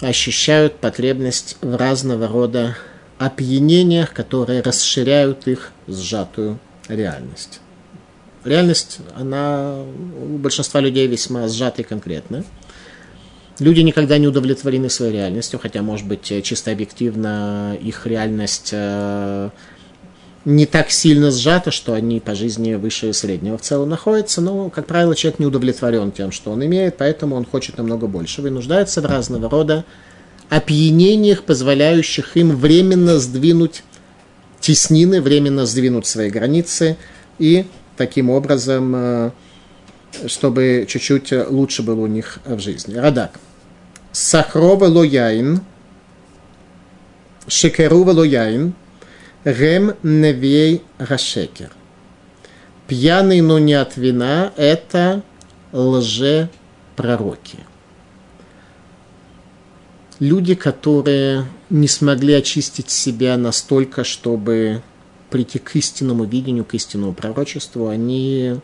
[0.03, 2.77] ощущают потребность в разного рода
[3.19, 7.61] опьянениях, которые расширяют их сжатую реальность.
[8.45, 9.77] реальность, она
[10.21, 12.45] у большинства людей весьма сжата и конкретна.
[13.61, 19.51] Люди никогда не удовлетворены своей реальностью, хотя, может быть, чисто объективно их реальность э,
[20.45, 24.87] не так сильно сжата, что они по жизни выше среднего в целом находятся, но, как
[24.87, 29.01] правило, человек не удовлетворен тем, что он имеет, поэтому он хочет намного больше и нуждается
[29.01, 29.85] в разного рода
[30.49, 33.85] опьянениях, позволяющих им временно сдвинуть
[34.61, 36.97] теснины, временно сдвинуть свои границы
[37.39, 39.31] и таким образом, э,
[40.27, 42.95] чтобы чуть-чуть лучше было у них в жизни.
[42.95, 43.39] Радак.
[44.11, 45.61] Сахрова лояин,
[47.47, 48.75] шекерува лояин,
[49.45, 51.73] Гем Невей Рашекер.
[52.87, 55.23] Пьяный, но не от вина– это
[55.73, 57.59] лже-пророки.
[60.21, 64.83] Люди, которые не смогли очистить себя настолько, чтобы
[65.31, 68.61] прийти к истинному видению, к истинному пророчеству, они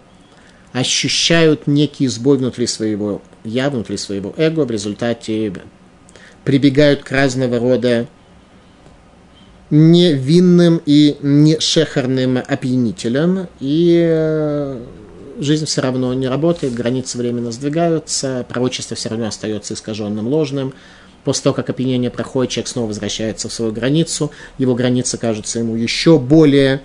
[0.72, 5.52] ощущают некий сбой внутри своего я, внутри своего эго, в результате
[6.44, 8.06] прибегают к разного рода
[9.70, 14.80] невинным и не шехарным опьянителем, и э,
[15.38, 20.72] жизнь все равно не работает, границы временно сдвигаются, пророчество все равно остается искаженным, ложным.
[21.24, 25.74] После того, как опьянение проходит, человек снова возвращается в свою границу, его границы кажутся ему
[25.74, 26.80] еще более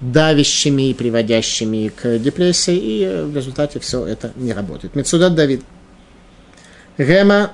[0.00, 4.94] давящими и приводящими к депрессии, и в результате все это не работает.
[4.94, 5.62] Мецудат Давид.
[6.96, 7.52] Рема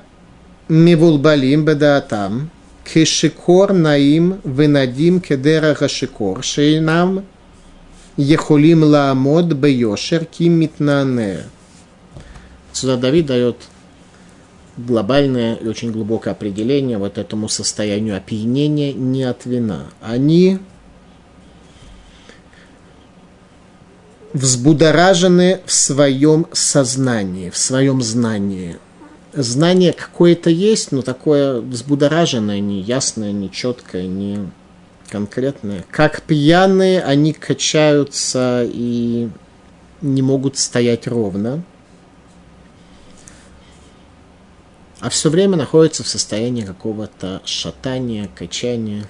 [0.68, 2.50] мивулбалим бедаатам,
[2.92, 7.24] Кешикор наим винадим, кедера гашикор шейнам
[8.16, 11.44] ехулим лаамод бейошер кимитнане.
[12.72, 13.56] Сюда Давид дает
[14.76, 19.86] глобальное и очень глубокое определение вот этому состоянию опьянения не от вина.
[20.00, 20.58] Они
[24.32, 28.78] взбудоражены в своем сознании, в своем знании–
[29.36, 34.50] знание какое-то есть, но такое взбудораженное, неясное, нечеткое, не
[35.10, 35.84] конкретное.
[35.90, 39.28] Как пьяные, они качаются и
[40.00, 41.62] не могут стоять ровно.
[45.00, 49.06] А все время находятся в состоянии какого-то шатания, качания.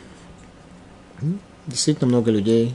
[1.66, 2.74] Действительно много людей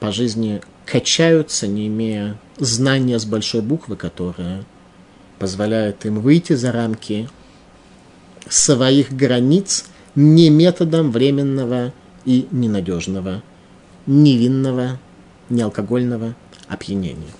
[0.00, 4.64] по жизни качаются, не имея знания с большой буквы, которое
[5.38, 7.28] позволяет им выйти за рамки
[8.48, 11.92] своих границ не методом временного
[12.24, 13.42] и ненадежного,
[14.06, 14.98] невинного,
[15.48, 16.34] неалкогольного
[16.68, 17.32] опьянения.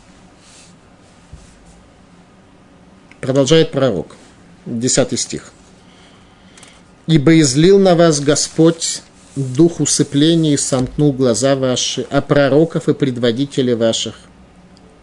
[3.20, 4.16] Продолжает пророк,
[4.66, 5.52] 10 стих.
[7.06, 9.02] «Ибо излил на вас Господь
[9.36, 14.16] дух усыпления и сомкнул глаза ваши, а пророков и предводителей ваших,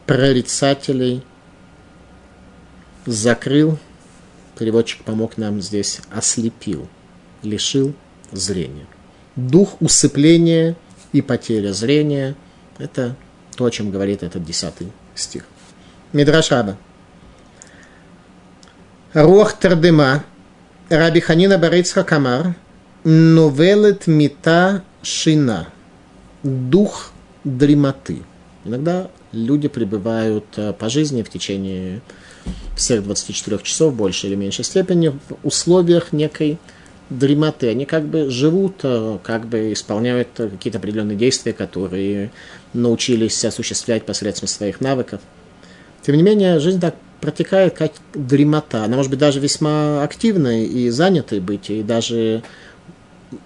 [0.06, 1.24] прорицателей–
[3.06, 3.78] закрыл,
[4.58, 6.88] переводчик помог нам здесь, ослепил,
[7.44, 7.94] лишил
[8.32, 8.86] зрения.
[9.36, 10.76] Дух усыпления
[11.14, 12.36] и потеря зрения–
[12.78, 13.16] это
[13.56, 15.46] то, о чем говорит этот десятый стих.
[16.14, 16.78] Мидраш Раба.
[19.14, 20.24] Руах Тардема,
[20.90, 22.56] Раби Ханина Барицха Камар,
[23.04, 25.68] Новелет Мита Шина,
[26.44, 27.12] дух
[27.44, 28.24] дремоты.
[28.64, 32.02] Иногда люди пребывают э, по жизни в течение
[32.76, 36.58] всех 24 часов, больше или меньшей степени, в условиях некой
[37.10, 37.70] дремоты.
[37.70, 42.32] Они как бы живут, э, как бы исполняют какие-то определенные действия, которые
[42.74, 45.22] научились осуществлять посредством своих навыков.
[46.02, 48.86] Тем не менее, жизнь так протекает, как дремота.
[48.86, 52.42] Она может быть даже весьма активной и занятой быть, и даже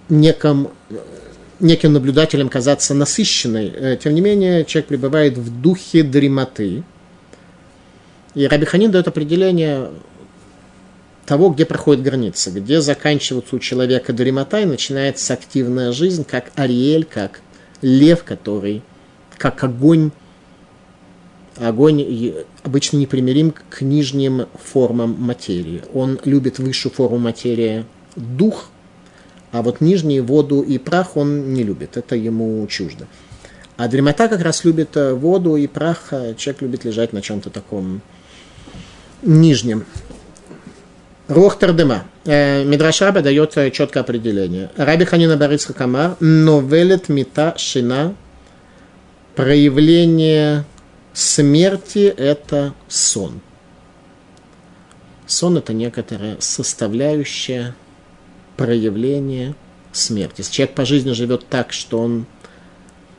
[0.08, 0.70] неком,
[1.60, 3.72] неким наблюдателем казаться насыщенной.
[3.74, 6.84] Э, тем не менее, человек пребывает в духе дремоты–
[8.36, 9.88] и Раби Ханин дает определение
[11.24, 17.06] того, где проходит граница, где заканчивается у человека дремота и начинается активная жизнь, как Ариэль,
[17.06, 17.40] как
[17.80, 18.82] лев, который,
[19.38, 20.10] как огонь,
[21.56, 25.82] огонь обычно непримирим к нижним формам материи.
[25.94, 28.68] Он любит высшую форму материи дух,
[29.50, 33.06] а вот нижнюю воду и прах он не любит, это ему чуждо.
[33.78, 38.02] А дремота как раз любит воду и прах, а человек любит лежать на чем-то таком
[39.26, 39.84] нижнем.
[41.28, 42.04] Рух Тардема.
[42.24, 44.70] Э, Мидраш Раба дает э, четкое определение.
[44.76, 48.14] Раби Ханина Барицха Камар, новелет мита шина,
[49.34, 50.64] проявление
[51.12, 53.40] смерти– это сон.
[55.26, 57.74] Сон– это некоторая составляющая
[58.56, 59.54] проявления
[59.92, 60.36] смерти.
[60.38, 62.26] Если человек по жизни живет так, что он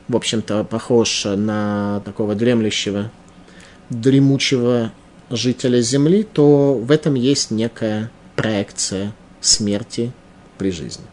[0.08, 3.10] в общем-то, похож на такого дремлющего,
[3.90, 4.92] дремучего
[5.30, 10.12] жителя Земли, то в этом есть некая проекция смерти
[10.58, 11.04] при жизни.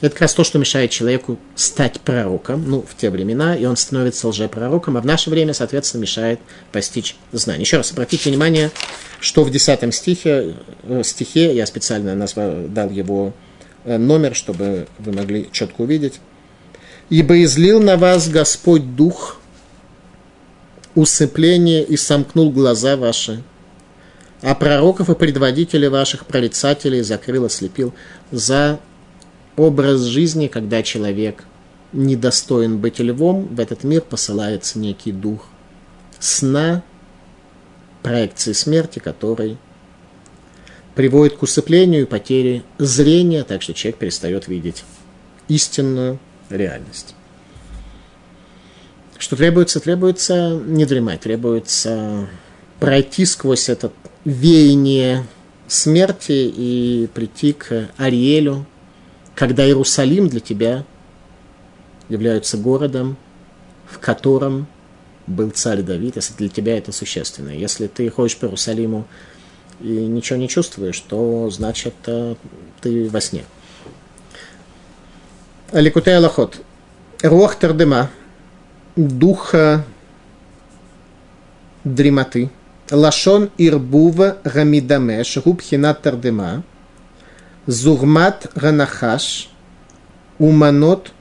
[0.00, 3.76] Это как раз то, что мешает человеку стать пророком, ну, в те времена, и он
[3.76, 6.38] становится лжепророком, а в наше время, соответственно, мешает
[6.70, 7.62] постичь знания.
[7.62, 8.70] Еще раз обратите внимание,
[9.18, 10.54] что в 10 стихе,
[10.84, 13.32] э, стихе я специально назвал, дал его
[13.84, 16.20] э, номер, чтобы вы могли четко увидеть.
[17.10, 19.37] «Ибо излил на вас Господь Дух,
[20.94, 23.42] усыпление и сомкнул глаза ваши,
[24.42, 27.94] а пророков и предводителей ваших прорицателей закрыл, ослепил
[28.30, 28.78] за
[29.56, 31.44] образ жизни, когда человек
[31.92, 35.46] недостоин быть львом, в этот мир посылается некий дух
[36.18, 36.82] сна,
[38.02, 39.58] проекции смерти, который
[40.94, 44.84] приводит к усыплению и потере зрения, так что человек перестает видеть
[45.48, 46.18] истинную
[46.50, 47.14] реальность.
[49.18, 49.80] Что требуется?
[49.80, 52.28] Требуется не дремать, требуется
[52.78, 53.90] пройти сквозь это
[54.24, 55.26] веяние
[55.66, 58.64] смерти и прийти к Ариэлю,
[59.34, 60.84] когда Иерусалим для тебя
[62.08, 63.16] является городом,
[63.86, 64.66] в котором
[65.26, 67.50] был царь Давид, если для тебя это существенно.
[67.50, 69.06] Если ты ходишь по Иерусалиму
[69.80, 72.34] и ничего не чувствуешь, то значит э,
[72.80, 73.44] ты во сне.
[75.70, 76.60] Аликутей Аллахот.
[77.22, 78.10] Руах Тардема.
[78.98, 79.84] Духа
[81.84, 82.50] дремоты.
[82.90, 85.36] Лашон Ирбува Рамидамеш.
[85.36, 86.64] Рубхинат Тардема.
[87.66, 89.50] Зурмат Ранахаш,
[90.40, 91.12] Уманот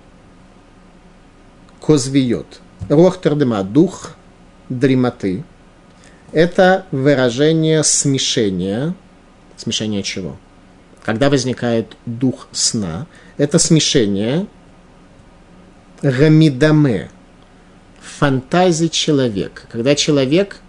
[1.79, 2.61] Козвиот.
[2.89, 4.13] Рох Тердема, дух
[4.69, 5.43] дремоты.
[6.31, 8.95] Это выражение смешения.
[9.55, 10.35] Смешение чего?
[11.03, 13.05] Когда возникает дух сна,
[13.37, 14.47] это смешение
[16.01, 17.11] рамидаме,
[18.17, 19.63] фантазии человека.
[19.69, 20.61] Когда человек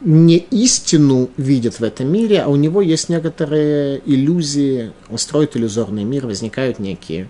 [0.00, 6.04] не истину видит в этом мире, а у него есть некоторые иллюзии, он строит иллюзорный
[6.04, 7.28] мир, возникают некие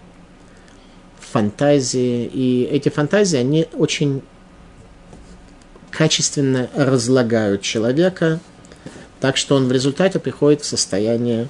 [1.18, 4.22] фантазии, и эти фантазии, они очень
[5.90, 8.38] качественно разлагают человека,
[9.20, 11.48] так что он в результате приходит в состояние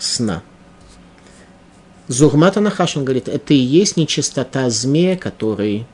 [0.00, 0.42] сна.
[2.08, 5.86] Зурмата Нахаш, он говорит, это и есть нечистота змея, который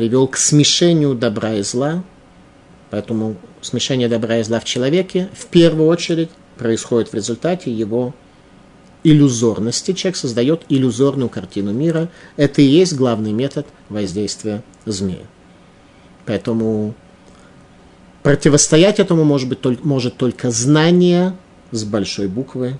[0.00, 2.02] привел к смешению добра и зла,
[2.88, 8.14] поэтому смешение добра и зла в человеке в первую очередь происходит в результате его
[9.04, 9.92] иллюзорности.
[9.92, 12.08] Человек создает иллюзорную картину мира.
[12.38, 15.26] Это и есть главный метод воздействия змея.
[16.24, 16.94] Поэтому
[18.22, 21.36] противостоять этому может, быть, может только знание
[21.72, 22.78] с большой буквы,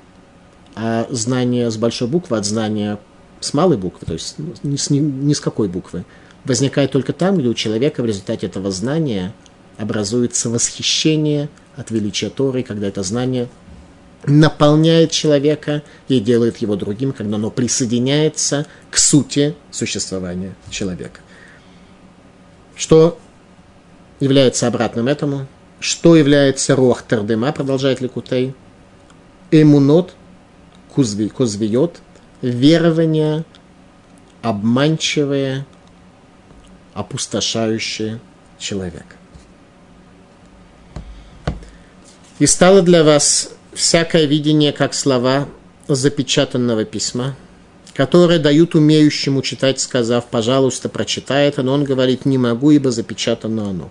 [0.74, 2.98] а знание с большой буквы от знания
[3.40, 6.06] с малой буквы, то есть ни с, ни, ни с какой буквы,
[6.44, 9.32] возникает только там, где у человека в результате этого знания
[9.76, 13.48] образуется восхищение от величия Торы, когда это знание
[14.26, 21.20] наполняет человека и делает его другим, когда оно присоединяется к сути существования человека.
[22.76, 23.18] Что
[24.20, 25.46] является обратным этому?
[25.80, 28.54] Что является рох тардема, продолжает Ликутей?
[29.50, 30.14] Эмунот,
[30.94, 32.00] кузви, кузвиот,
[32.42, 33.44] верование,
[34.42, 35.66] обманчивое,
[37.00, 38.20] опустошающее
[38.58, 39.16] человека.
[42.38, 45.48] И стало для вас всякое видение, как слова
[45.88, 47.36] запечатанного письма,
[47.94, 53.70] которые дают умеющему читать, сказав, пожалуйста, прочитай это, но он говорит, не могу, ибо запечатано
[53.70, 53.90] оно.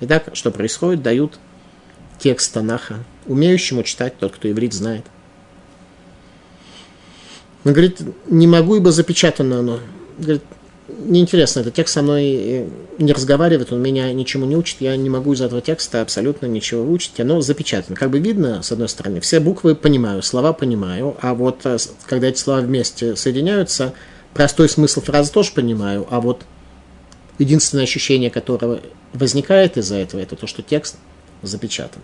[0.00, 1.02] Итак, что происходит?
[1.02, 1.38] Дают
[2.18, 5.04] текст Танаха, умеющему читать, тот, кто иврит знает.
[7.64, 9.80] Он говорит, не могу, ибо запечатано оно.
[10.18, 10.42] Говорит,
[11.04, 15.10] неинтересно, этот текст со мной э, не разговаривает, он меня ничему не учит, я не
[15.10, 17.96] могу из этого текста абсолютно ничего выучить, оно запечатано.
[17.96, 22.28] Как бы видно, с одной стороны, все буквы понимаю, слова понимаю, а вот э, когда
[22.28, 23.92] эти слова вместе соединяются,
[24.34, 26.42] простой смысл фразы тоже понимаю, а вот
[27.38, 28.80] единственное ощущение, которое
[29.12, 30.96] возникает из-за этого, это то, что текст
[31.42, 32.02] запечатан.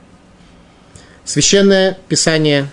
[1.24, 2.68] Священное Писание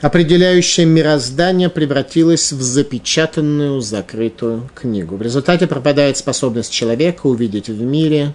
[0.00, 5.16] определяющее мироздание превратилось в запечатанную, закрытую книгу.
[5.16, 8.34] В результате пропадает способность человека увидеть в мире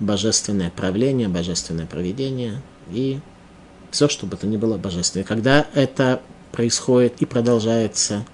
[0.00, 2.60] божественное правление, божественное проведение
[2.90, 3.20] и
[3.90, 5.24] все, что бы то ни было божественное.
[5.24, 6.20] Когда это
[6.50, 8.24] происходит и продолжается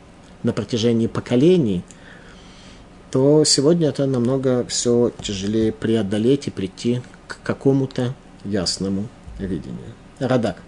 [0.42, 1.82] на протяжении поколений,
[3.10, 9.94] то сегодня это намного все тяжелее преодолеть и прийти к какому-то ясному видению.
[10.18, 10.62] Радак.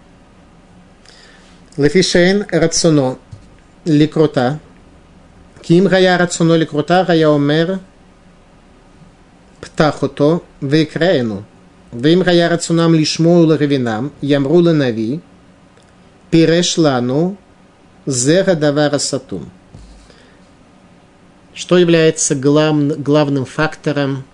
[1.77, 3.17] Лефишейн рацоно
[3.85, 4.59] ликрута.
[5.61, 7.79] Ким гая рацоно ликрута гая омер
[9.61, 11.45] птахото векраину.
[11.93, 15.21] Вим гая рацонам лишмо у ларвинам ямру ланави
[16.29, 17.37] пиреш лану
[18.05, 19.49] зера давара сатум.
[21.53, 24.25] Что является глав, главным фактором,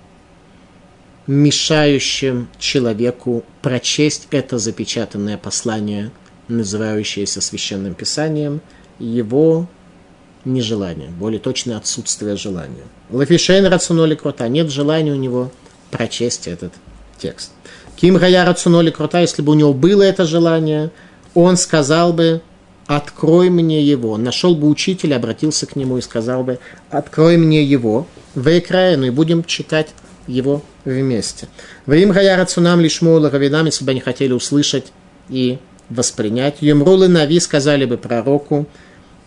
[1.27, 6.11] мешающим человеку прочесть это запечатанное послание–
[6.47, 8.61] называющееся священным писанием,
[8.99, 9.67] его
[10.45, 12.83] нежелание, более точное отсутствие желания.
[13.09, 15.51] Лафишейн рацуноли крута, нет желания у него
[15.91, 16.73] прочесть этот
[17.19, 17.51] текст.
[17.95, 20.91] Ким Гая рацуноли крута, если бы у него было это желание,
[21.33, 22.41] он сказал бы,
[22.85, 24.17] открой мне его.
[24.17, 29.09] Нашел бы учителя, обратился к нему и сказал бы, открой мне его в экрану, и
[29.09, 29.89] будем читать
[30.27, 31.47] его вместе.
[31.85, 34.91] Врим Гая рацунам лишмула равинам, если бы они хотели услышать
[35.29, 35.57] и
[35.89, 36.61] воспринять.
[36.61, 38.67] Юмрулы Нави сказали бы пророку,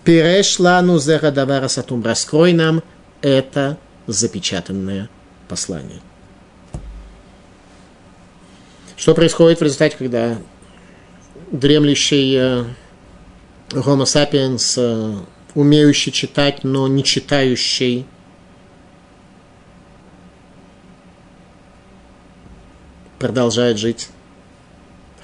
[0.05, 2.83] Пиреш лану зерадавара сатум, раскрой нам
[3.21, 5.11] это запечатанное
[5.49, 6.01] послание.
[8.97, 10.39] Что происходит в результате, когда
[11.53, 12.65] дремлющий э,
[13.71, 15.17] Homo sapiens, э,
[15.55, 18.07] умеющий читать, но не читающий,
[23.19, 24.09] продолжает жить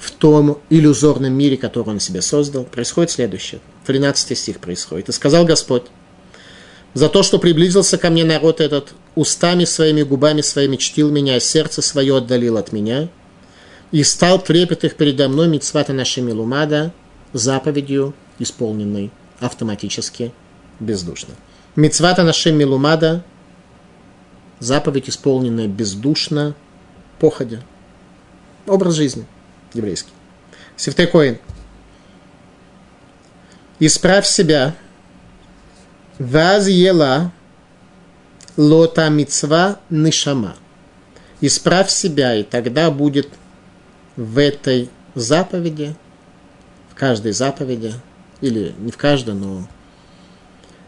[0.07, 3.61] в том иллюзорном мире, который он себе создал, происходит следующее.
[3.87, 5.09] 13 стих происходит.
[5.09, 5.83] «И сказал Господь,
[6.95, 11.41] за то, что приблизился ко мне народ этот, устами своими, губами своими чтил меня, а
[11.41, 13.09] сердце свое отдалил от меня,
[13.91, 16.93] и стал трепет их передо мной митцвата нашими лумада
[17.33, 20.33] заповедью, исполненной автоматически,
[20.79, 21.35] бездушно.
[21.75, 23.25] Мицвата нашим милумада,
[24.61, 26.55] заповедь, исполненная бездушно,
[27.19, 27.63] походя.
[28.69, 29.27] Образ жизни
[29.77, 30.13] еврейский.
[30.77, 31.39] Севтекоин.
[33.79, 34.75] Исправь себя.
[36.19, 37.33] Ваз ела
[38.57, 40.57] лота мицва нишама.
[41.41, 43.29] Исправь себя, и тогда будет
[44.17, 45.95] в этой заповеди,
[46.91, 47.93] в каждой заповеди,
[48.41, 49.69] или не в каждой, но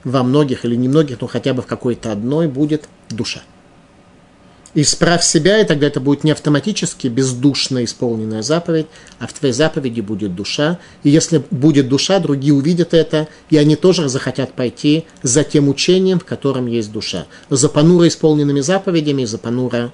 [0.05, 3.43] во многих или немногих, но хотя бы в какой-то одной будет душа.
[4.80, 8.86] Исправь себя, и тогда это будет не автоматически бездушно исполненная заповедь,
[9.18, 10.78] а в твоей заповеди будет душа.
[11.02, 16.20] И если будет душа, другие увидят это, и они тоже захотят пойти за тем учением,
[16.20, 17.26] в котором есть душа.
[17.50, 19.92] За понуро исполненными заповедями, за понуро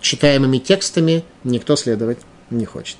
[0.00, 2.18] читаемыми текстами никто следовать
[2.50, 2.98] не хочет.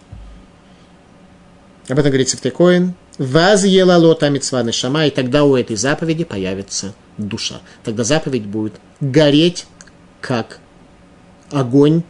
[1.88, 2.94] Об этом говорит Сефтекоин.
[3.18, 7.60] Ваз ела лота митцва шама, и тогда у этой заповеди появится душа.
[7.84, 9.66] Тогда заповедь будет гореть,
[10.20, 10.58] как
[11.50, 12.02] огонь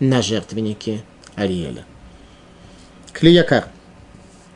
[0.00, 1.02] на жертвеннике
[1.34, 1.84] Ариэля.
[3.12, 3.66] Клиякар.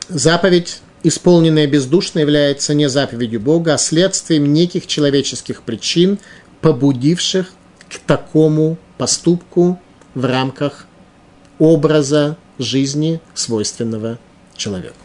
[0.09, 6.19] Заповедь, исполненная бездушно, является не заповедью Бога, а следствием неких человеческих причин,
[6.61, 7.51] побудивших
[7.89, 9.79] к такому поступку
[10.13, 10.87] в рамках
[11.59, 14.17] образа жизни, свойственного
[14.55, 14.95] человеку.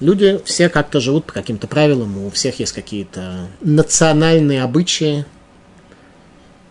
[0.00, 5.24] Люди все как-то живут по каким-то правилам, у всех есть какие-то национальные обычаи.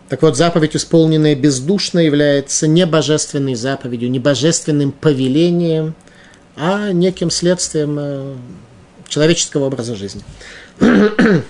[0.08, 5.94] Так вот, заповедь, исполненная бездушно, является не божественной заповедью, не божественным повелением,
[6.54, 8.34] а неким следствием э,
[9.08, 10.22] человеческого образа жизни.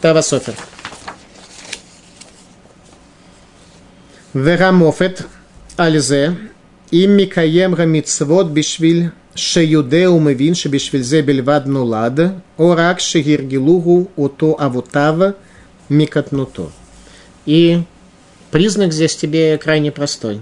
[0.00, 0.54] Тава Софер.
[4.32, 5.26] Верамофет
[5.76, 6.38] Альзе
[6.90, 12.18] и Микаем Рамицвод Бишвиль Шеюдеу Мевин Шебишвильзе Бельвад Нулад
[12.56, 15.36] Орак Шегиргилугу Ото Авутава–
[15.92, 16.70] микотнуто.
[17.46, 17.82] И
[18.50, 20.40] признак здесь тебе крайне простой.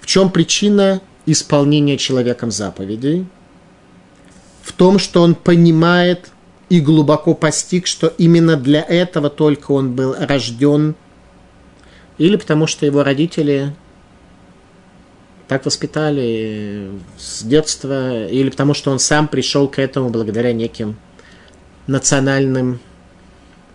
[0.00, 3.26] В чем причина исполнения человеком заповедей?
[4.62, 6.30] В том, что он понимает
[6.68, 10.94] и глубоко постиг, что именно для этого только он был рожден,
[12.18, 13.74] или потому что его родители
[15.48, 20.96] так воспитали с детства, или потому что он сам пришел к этому благодаря неким
[21.88, 22.78] национальным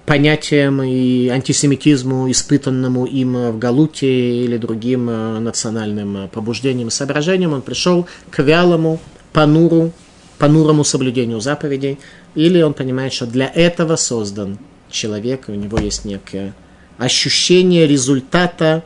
[0.06, 7.54] понятиям и антисемитизму, испытанному им в Галуте или другим э, национальным э, побуждениям и соображениям,
[7.54, 9.00] он пришел к вялому,
[9.34, 9.92] понуру,
[10.38, 12.00] понурому соблюдению заповедей,
[12.36, 16.54] или он понимает, что для этого создан человек, и у него есть некая
[16.98, 18.84] ощущение результата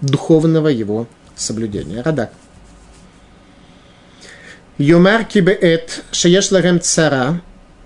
[0.00, 2.02] духовного его соблюдения.
[2.02, 2.32] Радак.
[4.78, 6.48] Йомар кибеэт шееш
[6.82, 7.42] цара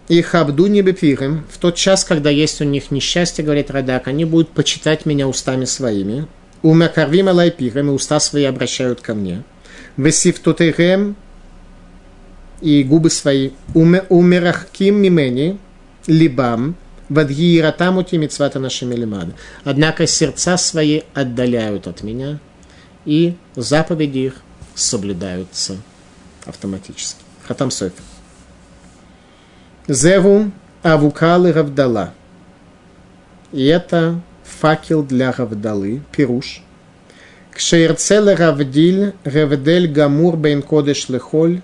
[0.09, 1.45] и хабду не бепирим.
[1.51, 5.65] В тот час, когда есть у них несчастье, говорит Радак, они будут почитать меня устами
[5.65, 6.27] своими.
[6.63, 9.43] Умакарвим алайпирим, и уста свои обращают ко мне.
[9.97, 11.17] Весив тутейрем
[12.61, 15.59] и губы свои умерахким мимени
[16.07, 16.77] либам
[17.09, 19.33] вадгииратамути митцвата нашими лимада.
[19.63, 22.41] Однако сердца свои отдаляют от меня,
[23.05, 24.35] и заповеди их
[24.75, 25.77] соблюдаются
[26.47, 27.21] автоматически.
[27.47, 28.14] Хатам Софер.
[29.87, 30.51] Зеву
[30.83, 32.15] авукалы Равдала.
[33.53, 36.63] И это факел для Равдалы, пируш.
[37.53, 41.61] Кшеерцеле Равдиль, Ревдель Гамур Бейн Кодеш Лехоль,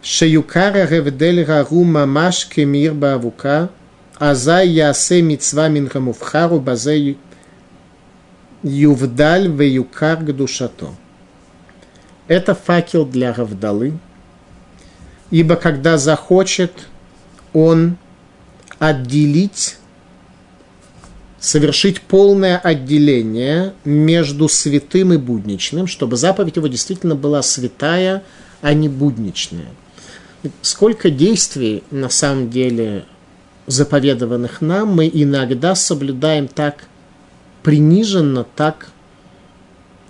[0.00, 3.68] Шеюкара Ревдель Рару Мамаш Кемир Бавука,
[4.20, 7.16] Азай Ясе Мицва Минхамувхару Базе
[8.62, 10.90] Ювдаль Веюкар Гдушато.
[12.28, 13.98] Это факел для Равдалы,
[15.32, 16.86] ибо когда захочет
[17.52, 17.96] он
[18.78, 19.76] отделить,
[21.38, 28.22] совершить полное отделение между святым и будничным, чтобы заповедь его действительно была святая,
[28.62, 29.68] а не будничная.
[30.62, 33.04] Сколько действий на самом деле
[33.66, 36.84] заповедованных нам мы иногда соблюдаем так
[37.62, 38.90] приниженно, так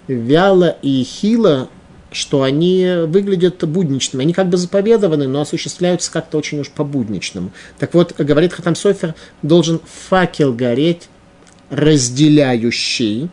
[0.07, 1.69] вяло и хило,
[2.13, 4.25] что они выглядят будничными.
[4.25, 7.53] Они как бы заповедованы, но осуществляются как-то очень уж по-будничному.
[7.79, 11.09] Так вот, говорит Хатам Софер, должен факел гореть,
[11.71, 13.31] разделяющий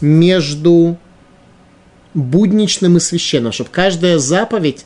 [0.00, 0.98] между
[2.12, 4.84] будничным и священным, чтобы каждая заповедь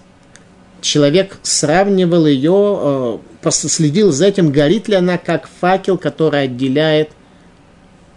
[0.81, 7.11] человек сравнивал ее, э, просто следил за этим, горит ли она как факел, который отделяет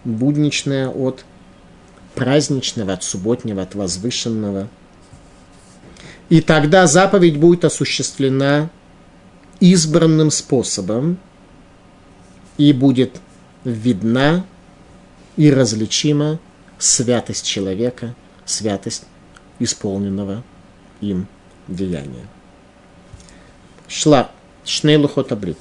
[0.04, 1.26] будничное от
[2.14, 4.70] праздничного, от субботнего, от возвышенного–
[6.30, 8.70] и тогда заповедь будет осуществлена
[9.60, 11.18] избранным способом
[12.58, 13.20] и будет
[13.64, 14.46] видна
[15.36, 16.40] и различима
[16.78, 18.16] святость человека,
[18.46, 19.04] святость
[19.60, 20.44] исполненного
[21.02, 21.28] им
[21.68, 22.28] деяния.
[23.88, 24.32] Шла
[24.66, 25.58] Шнейлухотабрит.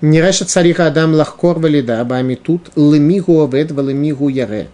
[0.00, 4.68] Не раньше цариха Адам лахкор валида абами тут лымигу овед валымигу яре.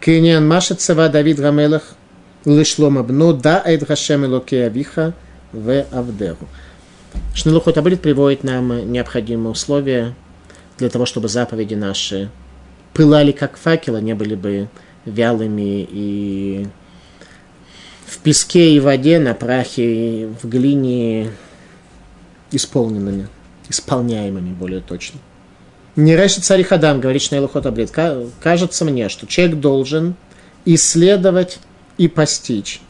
[0.00, 1.96] Кеньян машет сава Давид Гамелах–
[2.46, 5.14] Лишлома бно да эд хашем элоке авиха
[5.52, 6.46] в авдеру.
[7.34, 10.14] Шнелухот Абрит приводит нам необходимые условия
[10.78, 12.30] для того, чтобы заповеди наши
[12.94, 14.68] пылали как факелы, не были бы
[15.04, 16.68] вялыми и
[18.06, 21.30] в песке и воде, на прахе, и в глине
[22.52, 23.26] исполненными,
[23.68, 25.18] исполняемыми более точно.
[25.96, 27.90] Не решит царь Хадам, говорит Шнейлухот Абрит,
[28.40, 30.14] кажется мне, что человек должен
[30.64, 31.58] исследовать
[31.98, 32.80] и постичь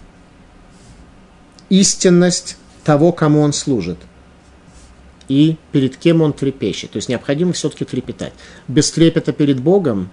[1.68, 3.98] истинность того, кому он служит,
[5.28, 6.92] и перед кем он трепещет.
[6.92, 8.32] То есть необходимо все-таки трепетать.
[8.68, 10.11] Без трепета перед Богом,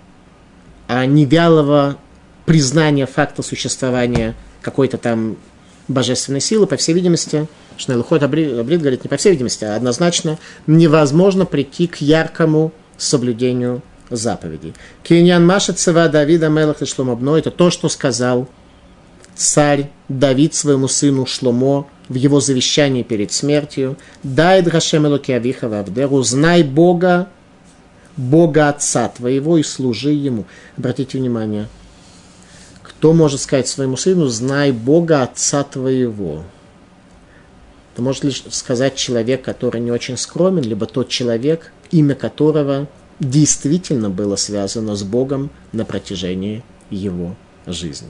[0.87, 1.97] а не вялого
[2.45, 5.37] признания факта существования какой-то там
[5.87, 10.39] божественной силы, по всей видимости, Шнелхот Абрид, Абрид говорит, не по всей видимости, а однозначно
[10.65, 14.73] невозможно прийти к яркому соблюдению заповедей.
[15.03, 18.47] Киньян Маша Цева Давида Мелах и Шломобно– это то, что сказал
[19.36, 26.63] царь Давид своему сыну Шломо в его завещании перед смертью, «Дай Драшем Авиха Вавдеру, знай
[26.63, 27.29] Бога,
[28.17, 30.45] Бога Отца твоего и служи Ему».
[30.77, 31.67] Обратите внимание,
[32.81, 36.43] кто может сказать своему сыну, знай Бога Отца твоего?
[37.93, 42.88] Это может лишь сказать человек, который не очень скромен, либо тот человек, имя которого
[43.19, 48.09] действительно было связано с Богом на протяжении его жизни.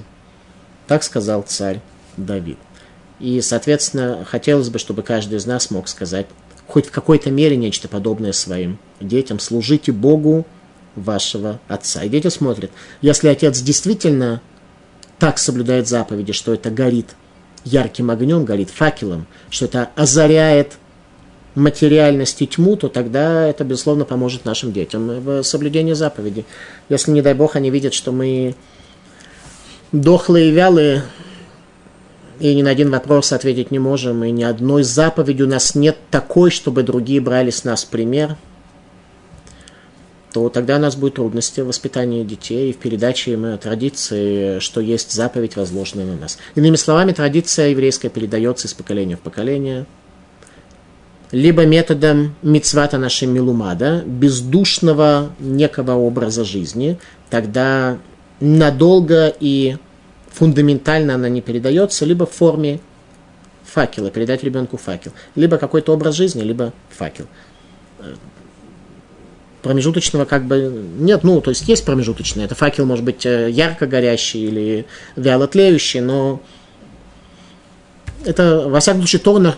[0.87, 1.81] Так сказал царь
[2.17, 2.57] Давид.
[3.19, 6.27] И, соответственно, хотелось бы, чтобы каждый из нас мог сказать
[6.67, 9.39] хоть в какой-то мере нечто подобное своим детям.
[9.39, 10.45] Служите Богу
[10.95, 12.03] вашего отца.
[12.03, 12.71] И дети смотрят.
[13.01, 14.41] Если отец действительно
[15.19, 17.15] так соблюдает заповеди, что это горит
[17.63, 20.73] ярким огнем, горит факелом, что это озаряет
[21.55, 26.45] материальность и тьму, то тогда это, безусловно, поможет нашим детям в соблюдении заповеди.
[26.89, 28.55] Если, не дай Бог, они видят, что мы
[29.93, 31.03] дохлые и вялые,
[32.39, 35.97] и ни на один вопрос ответить не можем, и ни одной заповеди у нас нет
[36.11, 38.35] такой, чтобы другие брали с нас пример,
[40.33, 45.11] то тогда у нас будут трудности в воспитании детей, в передаче им традиции, что есть
[45.11, 46.39] заповедь, возложенная на нас.
[46.55, 49.85] Иными словами, традиция еврейская передается из поколения в поколение,
[51.31, 56.97] либо методом мицвата нашей милумада, бездушного некого образа жизни,
[57.29, 57.99] тогда
[58.43, 59.77] надолго и
[60.31, 62.81] фундаментально она не передается, либо в форме
[63.63, 67.25] факела, передать ребенку факел, либо какой-то образ жизни, либо факел.
[69.61, 73.87] Промежуточного как бы нет, ну, то есть есть промежуточное, это факел может быть э, ярко
[73.87, 74.85] горящий или
[75.15, 76.41] вяло тлеющий, но
[78.25, 79.55] это, во всяком случае, то,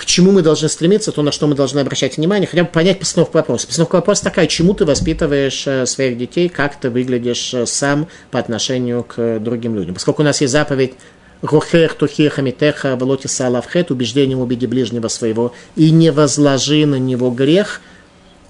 [0.00, 2.98] к чему мы должны стремиться, то, на что мы должны обращать внимание, хотя бы понять
[2.98, 3.66] постановку вопроса.
[3.66, 8.38] Постановка вопроса такая, чему ты воспитываешь э, своих детей, как ты выглядишь э, сам по
[8.38, 9.92] отношению к другим людям.
[9.92, 10.94] Поскольку у нас есть заповедь
[11.42, 17.82] Рухех, Тухех, Амитеха, Волоти Салавхет, убеждением убеди ближнего своего, и не возложи на него грех,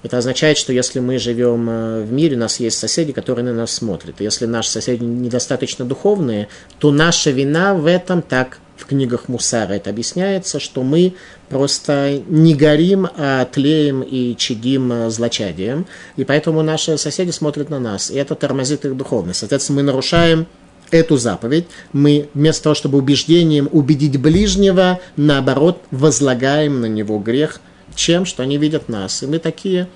[0.03, 3.53] это означает, что если мы живем э, в мире, у нас есть соседи, которые на
[3.53, 4.21] нас смотрят.
[4.21, 6.47] Если наши соседи недостаточно духовные,
[6.79, 11.13] то наша вина в этом так в книгах Мусара это объясняется, что мы
[11.49, 15.85] просто не горим, а тлеем и чадим э, злочадием.
[16.17, 19.39] И поэтому наши соседи смотрят на нас, и это тормозит их духовность.
[19.39, 20.47] Соответственно, мы нарушаем
[20.89, 21.65] эту заповедь.
[21.93, 27.61] Мы вместо того, чтобы убеждением убедить ближнего, наоборот, возлагаем на него грех,
[27.95, 28.25] чем?
[28.25, 29.23] Что они видят нас.
[29.23, 29.87] И мы такие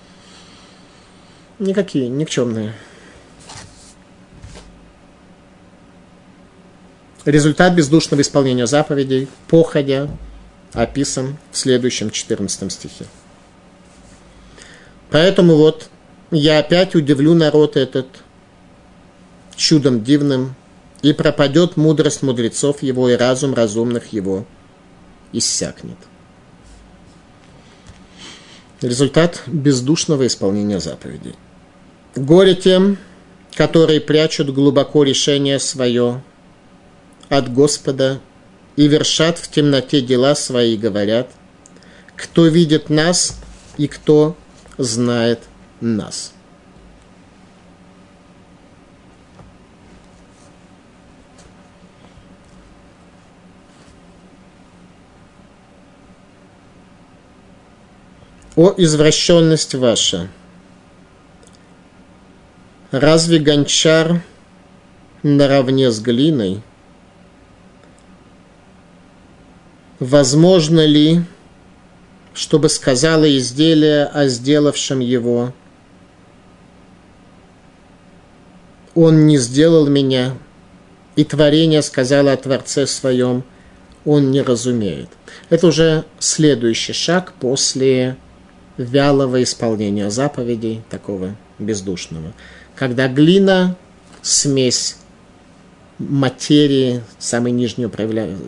[1.60, 2.74] никакие, никчемные.
[7.26, 10.10] Результат бездушного исполнения заповедей, походя,
[10.74, 13.06] описан в следующем 14 стихе.
[15.10, 15.90] Поэтому вот
[16.32, 18.08] я опять удивлю народ этот
[19.56, 20.56] чудом дивным,
[21.06, 24.44] и пропадет мудрость мудрецов его, и разум разумных его
[25.32, 25.98] иссякнет.
[28.82, 31.36] Результат бездушного исполнения заповедей.
[32.16, 32.98] Горе тем,
[33.54, 36.24] которые прячут глубоко решение свое
[37.30, 38.20] от Господа
[38.76, 41.32] и вершат в темноте дела свои, говорят,
[42.16, 43.40] кто видит нас
[43.78, 44.36] и кто
[44.78, 45.44] знает
[45.82, 46.34] нас.
[58.56, 60.30] О извращенность ваша!
[62.92, 64.22] Разве гончар
[65.24, 66.62] наравне с глиной–
[70.06, 71.22] возможно ли,
[72.34, 75.54] чтобы сказала изделие о сделавшем его,
[78.94, 80.38] он не сделал меня,
[81.16, 83.44] и творение сказала о Творце своем,
[84.06, 85.10] он не разумеет.
[85.50, 88.18] Это уже следующий шаг после
[88.78, 92.34] вялого исполнения заповедей, такого бездушного.
[92.76, 93.76] Когда глина,
[94.22, 94.98] смесь
[95.98, 97.90] материи, самой нижней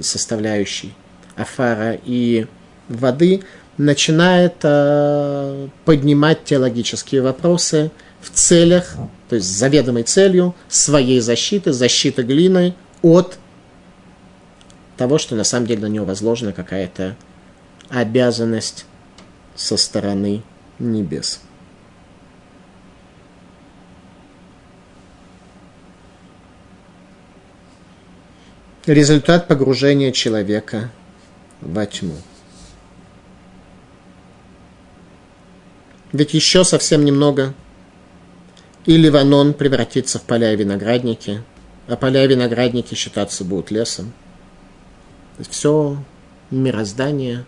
[0.01, 0.93] составляющей,
[1.37, 2.47] афара и
[2.89, 3.43] воды,
[3.77, 8.95] начинает э, поднимать теологические вопросы в целях,
[9.29, 12.73] то есть с заведомой целью своей защиты, защиты глины
[13.03, 13.37] от
[14.97, 17.15] того, что на самом деле на него возложена какая-то
[17.89, 18.85] обязанность
[19.55, 20.41] со стороны
[20.79, 21.41] небес.
[28.87, 30.89] Результат погружения человека
[31.61, 32.15] во тьму.
[36.13, 37.53] Ведь еще совсем немного,
[38.85, 41.43] и Ливанон превратится в поля и виноградники,
[41.87, 44.13] а поля и виноградники считаться будут лесом.
[45.35, 45.97] То есть все
[46.49, 47.45] мироздание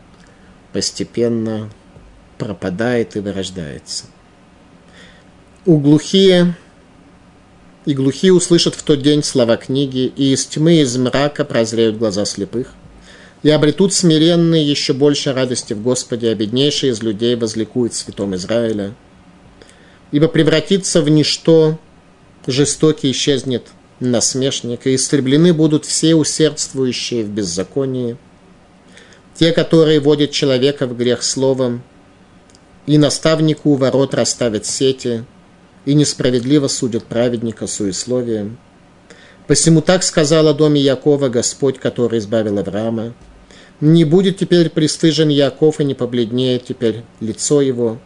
[0.74, 1.70] постепенно
[2.38, 4.06] пропадает и вырождается.
[5.66, 6.56] У глухие
[7.86, 12.26] и глухие услышат в тот день слова книги, и из тьмы, из мрака прозреют глаза
[12.26, 12.74] слепых
[13.42, 18.94] и обретут смиренные еще больше радости в Господе, а беднейший из людей возликует святом Израиля.
[20.12, 21.80] Ибо превратится в ничто,
[22.48, 23.68] жестокий исчезнет
[24.00, 28.18] насмешник, и истреблены будут все усердствующие в беззаконии,
[29.36, 31.84] те, которые водят человека в грех словом,
[32.86, 35.24] и наставнику у ворот расставят сети,
[35.86, 38.58] и несправедливо судят праведника суесловием.
[39.48, 43.14] Посему так сказал о доме Якова Господь, который избавил Авраама,
[43.82, 48.00] не будет теперь пристыжен Яков и не побледнеет теперь лицо его.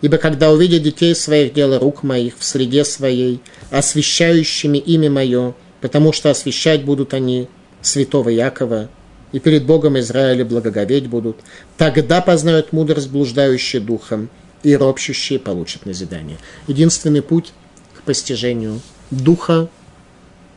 [0.00, 3.40] Ибо когда увидят детей своих дела рук моих в среде своей,
[3.70, 7.48] освящающими имя мое, потому что освящать будут они
[7.82, 8.88] святого Якова,
[9.32, 11.38] и перед Богом Израиля благоговеть будут,
[11.76, 14.30] тогда познают мудрость блуждающие духом,
[14.62, 16.36] и ропщущие получат назидание.
[16.66, 17.52] Единственный путь
[17.96, 19.68] к постижению духа,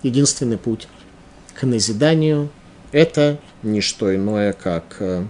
[0.04, 0.88] единственный путь
[1.54, 2.50] к назиданию–
[2.92, 5.26] это не что иное, как э,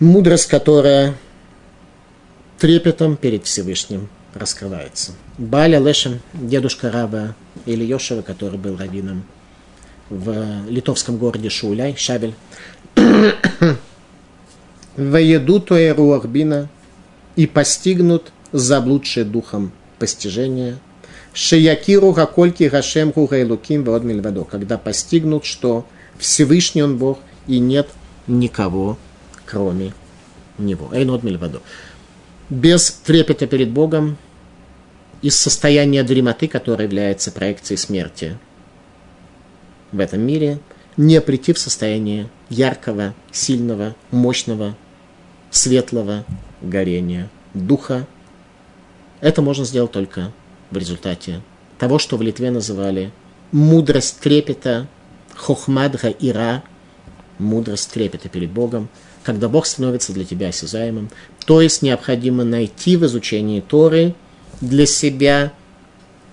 [0.00, 1.14] мудрость, которая
[2.58, 5.12] трепетом перед Всевышним раскрывается.
[5.36, 7.34] Баля Лешем, дедушка раба
[7.66, 9.24] или Йошева, который был раввином
[10.10, 12.34] в литовском городе Шауляй, Шабель.
[14.96, 16.68] Воеду Туэру Арбина
[17.36, 20.78] и постигнут заблудшие духом постижения.
[21.32, 24.44] Шеякиру гакольки гашем гугайлуким вод мильвадо.
[24.44, 25.86] Когда постигнут, что
[26.18, 27.88] Всевышний он Бог и нет
[28.26, 28.98] никого,
[29.46, 29.92] кроме
[30.58, 30.90] него.
[30.92, 31.60] Эйнод мильвадо.
[32.50, 34.16] Без трепета перед Богом,
[35.22, 38.38] из состояния дремоты, которое является проекцией смерти
[39.92, 40.60] в этом мире,
[40.96, 44.76] не прийти в состояние яркого, сильного, мощного,
[45.50, 46.24] светлого
[46.60, 48.06] горения духа.
[49.20, 50.32] Это можно сделать только
[50.70, 51.40] в результате
[51.78, 53.12] того, что в Литве называли
[53.52, 54.88] мудрость трепета,
[55.34, 56.62] хохмадха ира,
[57.38, 58.88] мудрость трепета перед Богом,
[59.22, 61.10] когда Бог становится для тебя осязаемым.
[61.46, 64.14] То есть необходимо найти в изучении Торы
[64.60, 65.52] для себя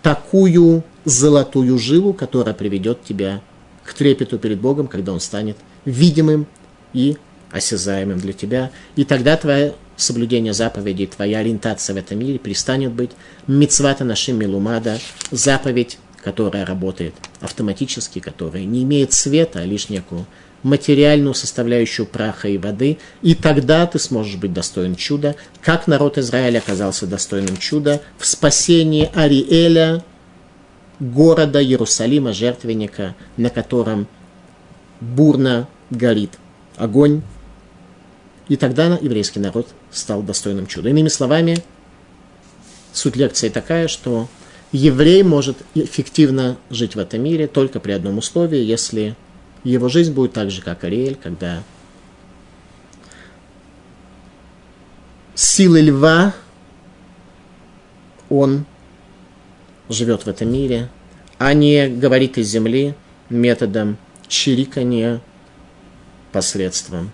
[0.02, 3.42] такую золотую жилу, которая приведет тебя
[3.84, 6.48] к трепету перед Богом, когда Он станет видимым
[6.94, 7.18] и
[7.52, 8.72] осязаемым для тебя.
[8.96, 13.12] И тогда твое соблюдение заповедей, твоя ориентация в этом мире перестанет быть
[13.48, 15.00] мицвата нашим милумада,
[15.32, 20.26] заповедь, которая работает автоматически, которая не имеет цвета, а лишь некую
[20.64, 26.58] материальную составляющую праха и воды, и тогда ты сможешь быть достоин чуда, как народ Израиля
[26.58, 30.04] оказался достойным чуда в спасении Ариэля,
[31.00, 34.08] города Иерусалима, жертвенника, на котором
[35.00, 36.32] бурно горит
[36.78, 37.22] огонь.
[38.48, 40.90] И тогда еврейский народ стал достойным чуда.
[40.90, 41.64] Иными словами,
[42.94, 44.28] суть лекции такая, что
[44.72, 49.16] еврей может эффективно жить в этом мире только при одном условии, если
[49.64, 51.64] его жизнь будет так же, как Ариэль, когда
[55.34, 56.34] силы льва
[58.30, 58.66] он
[59.90, 60.90] живет в этом мире,
[61.38, 62.96] а не говорит из земли
[63.30, 65.22] методом чирикания
[66.32, 67.12] посредством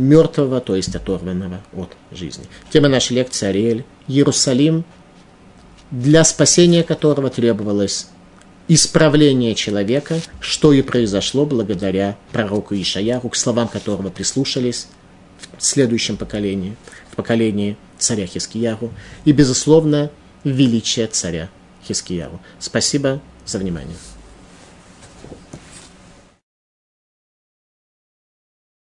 [0.00, 2.44] мертвого, то есть оторванного от жизни.
[2.70, 3.84] Тема нашей лекции Ариэль.
[4.08, 4.84] Иерусалим,
[5.90, 8.08] для спасения которого требовалось
[8.68, 14.86] исправление человека, что и произошло благодаря пророку Ишаяху, к словам которого прислушались
[15.58, 16.76] в следующем поколении,
[17.10, 18.92] в поколении царя Хискияру,
[19.24, 20.10] и, безусловно,
[20.44, 21.50] величие царя
[21.86, 22.40] Хискияру.
[22.58, 23.96] Спасибо за внимание.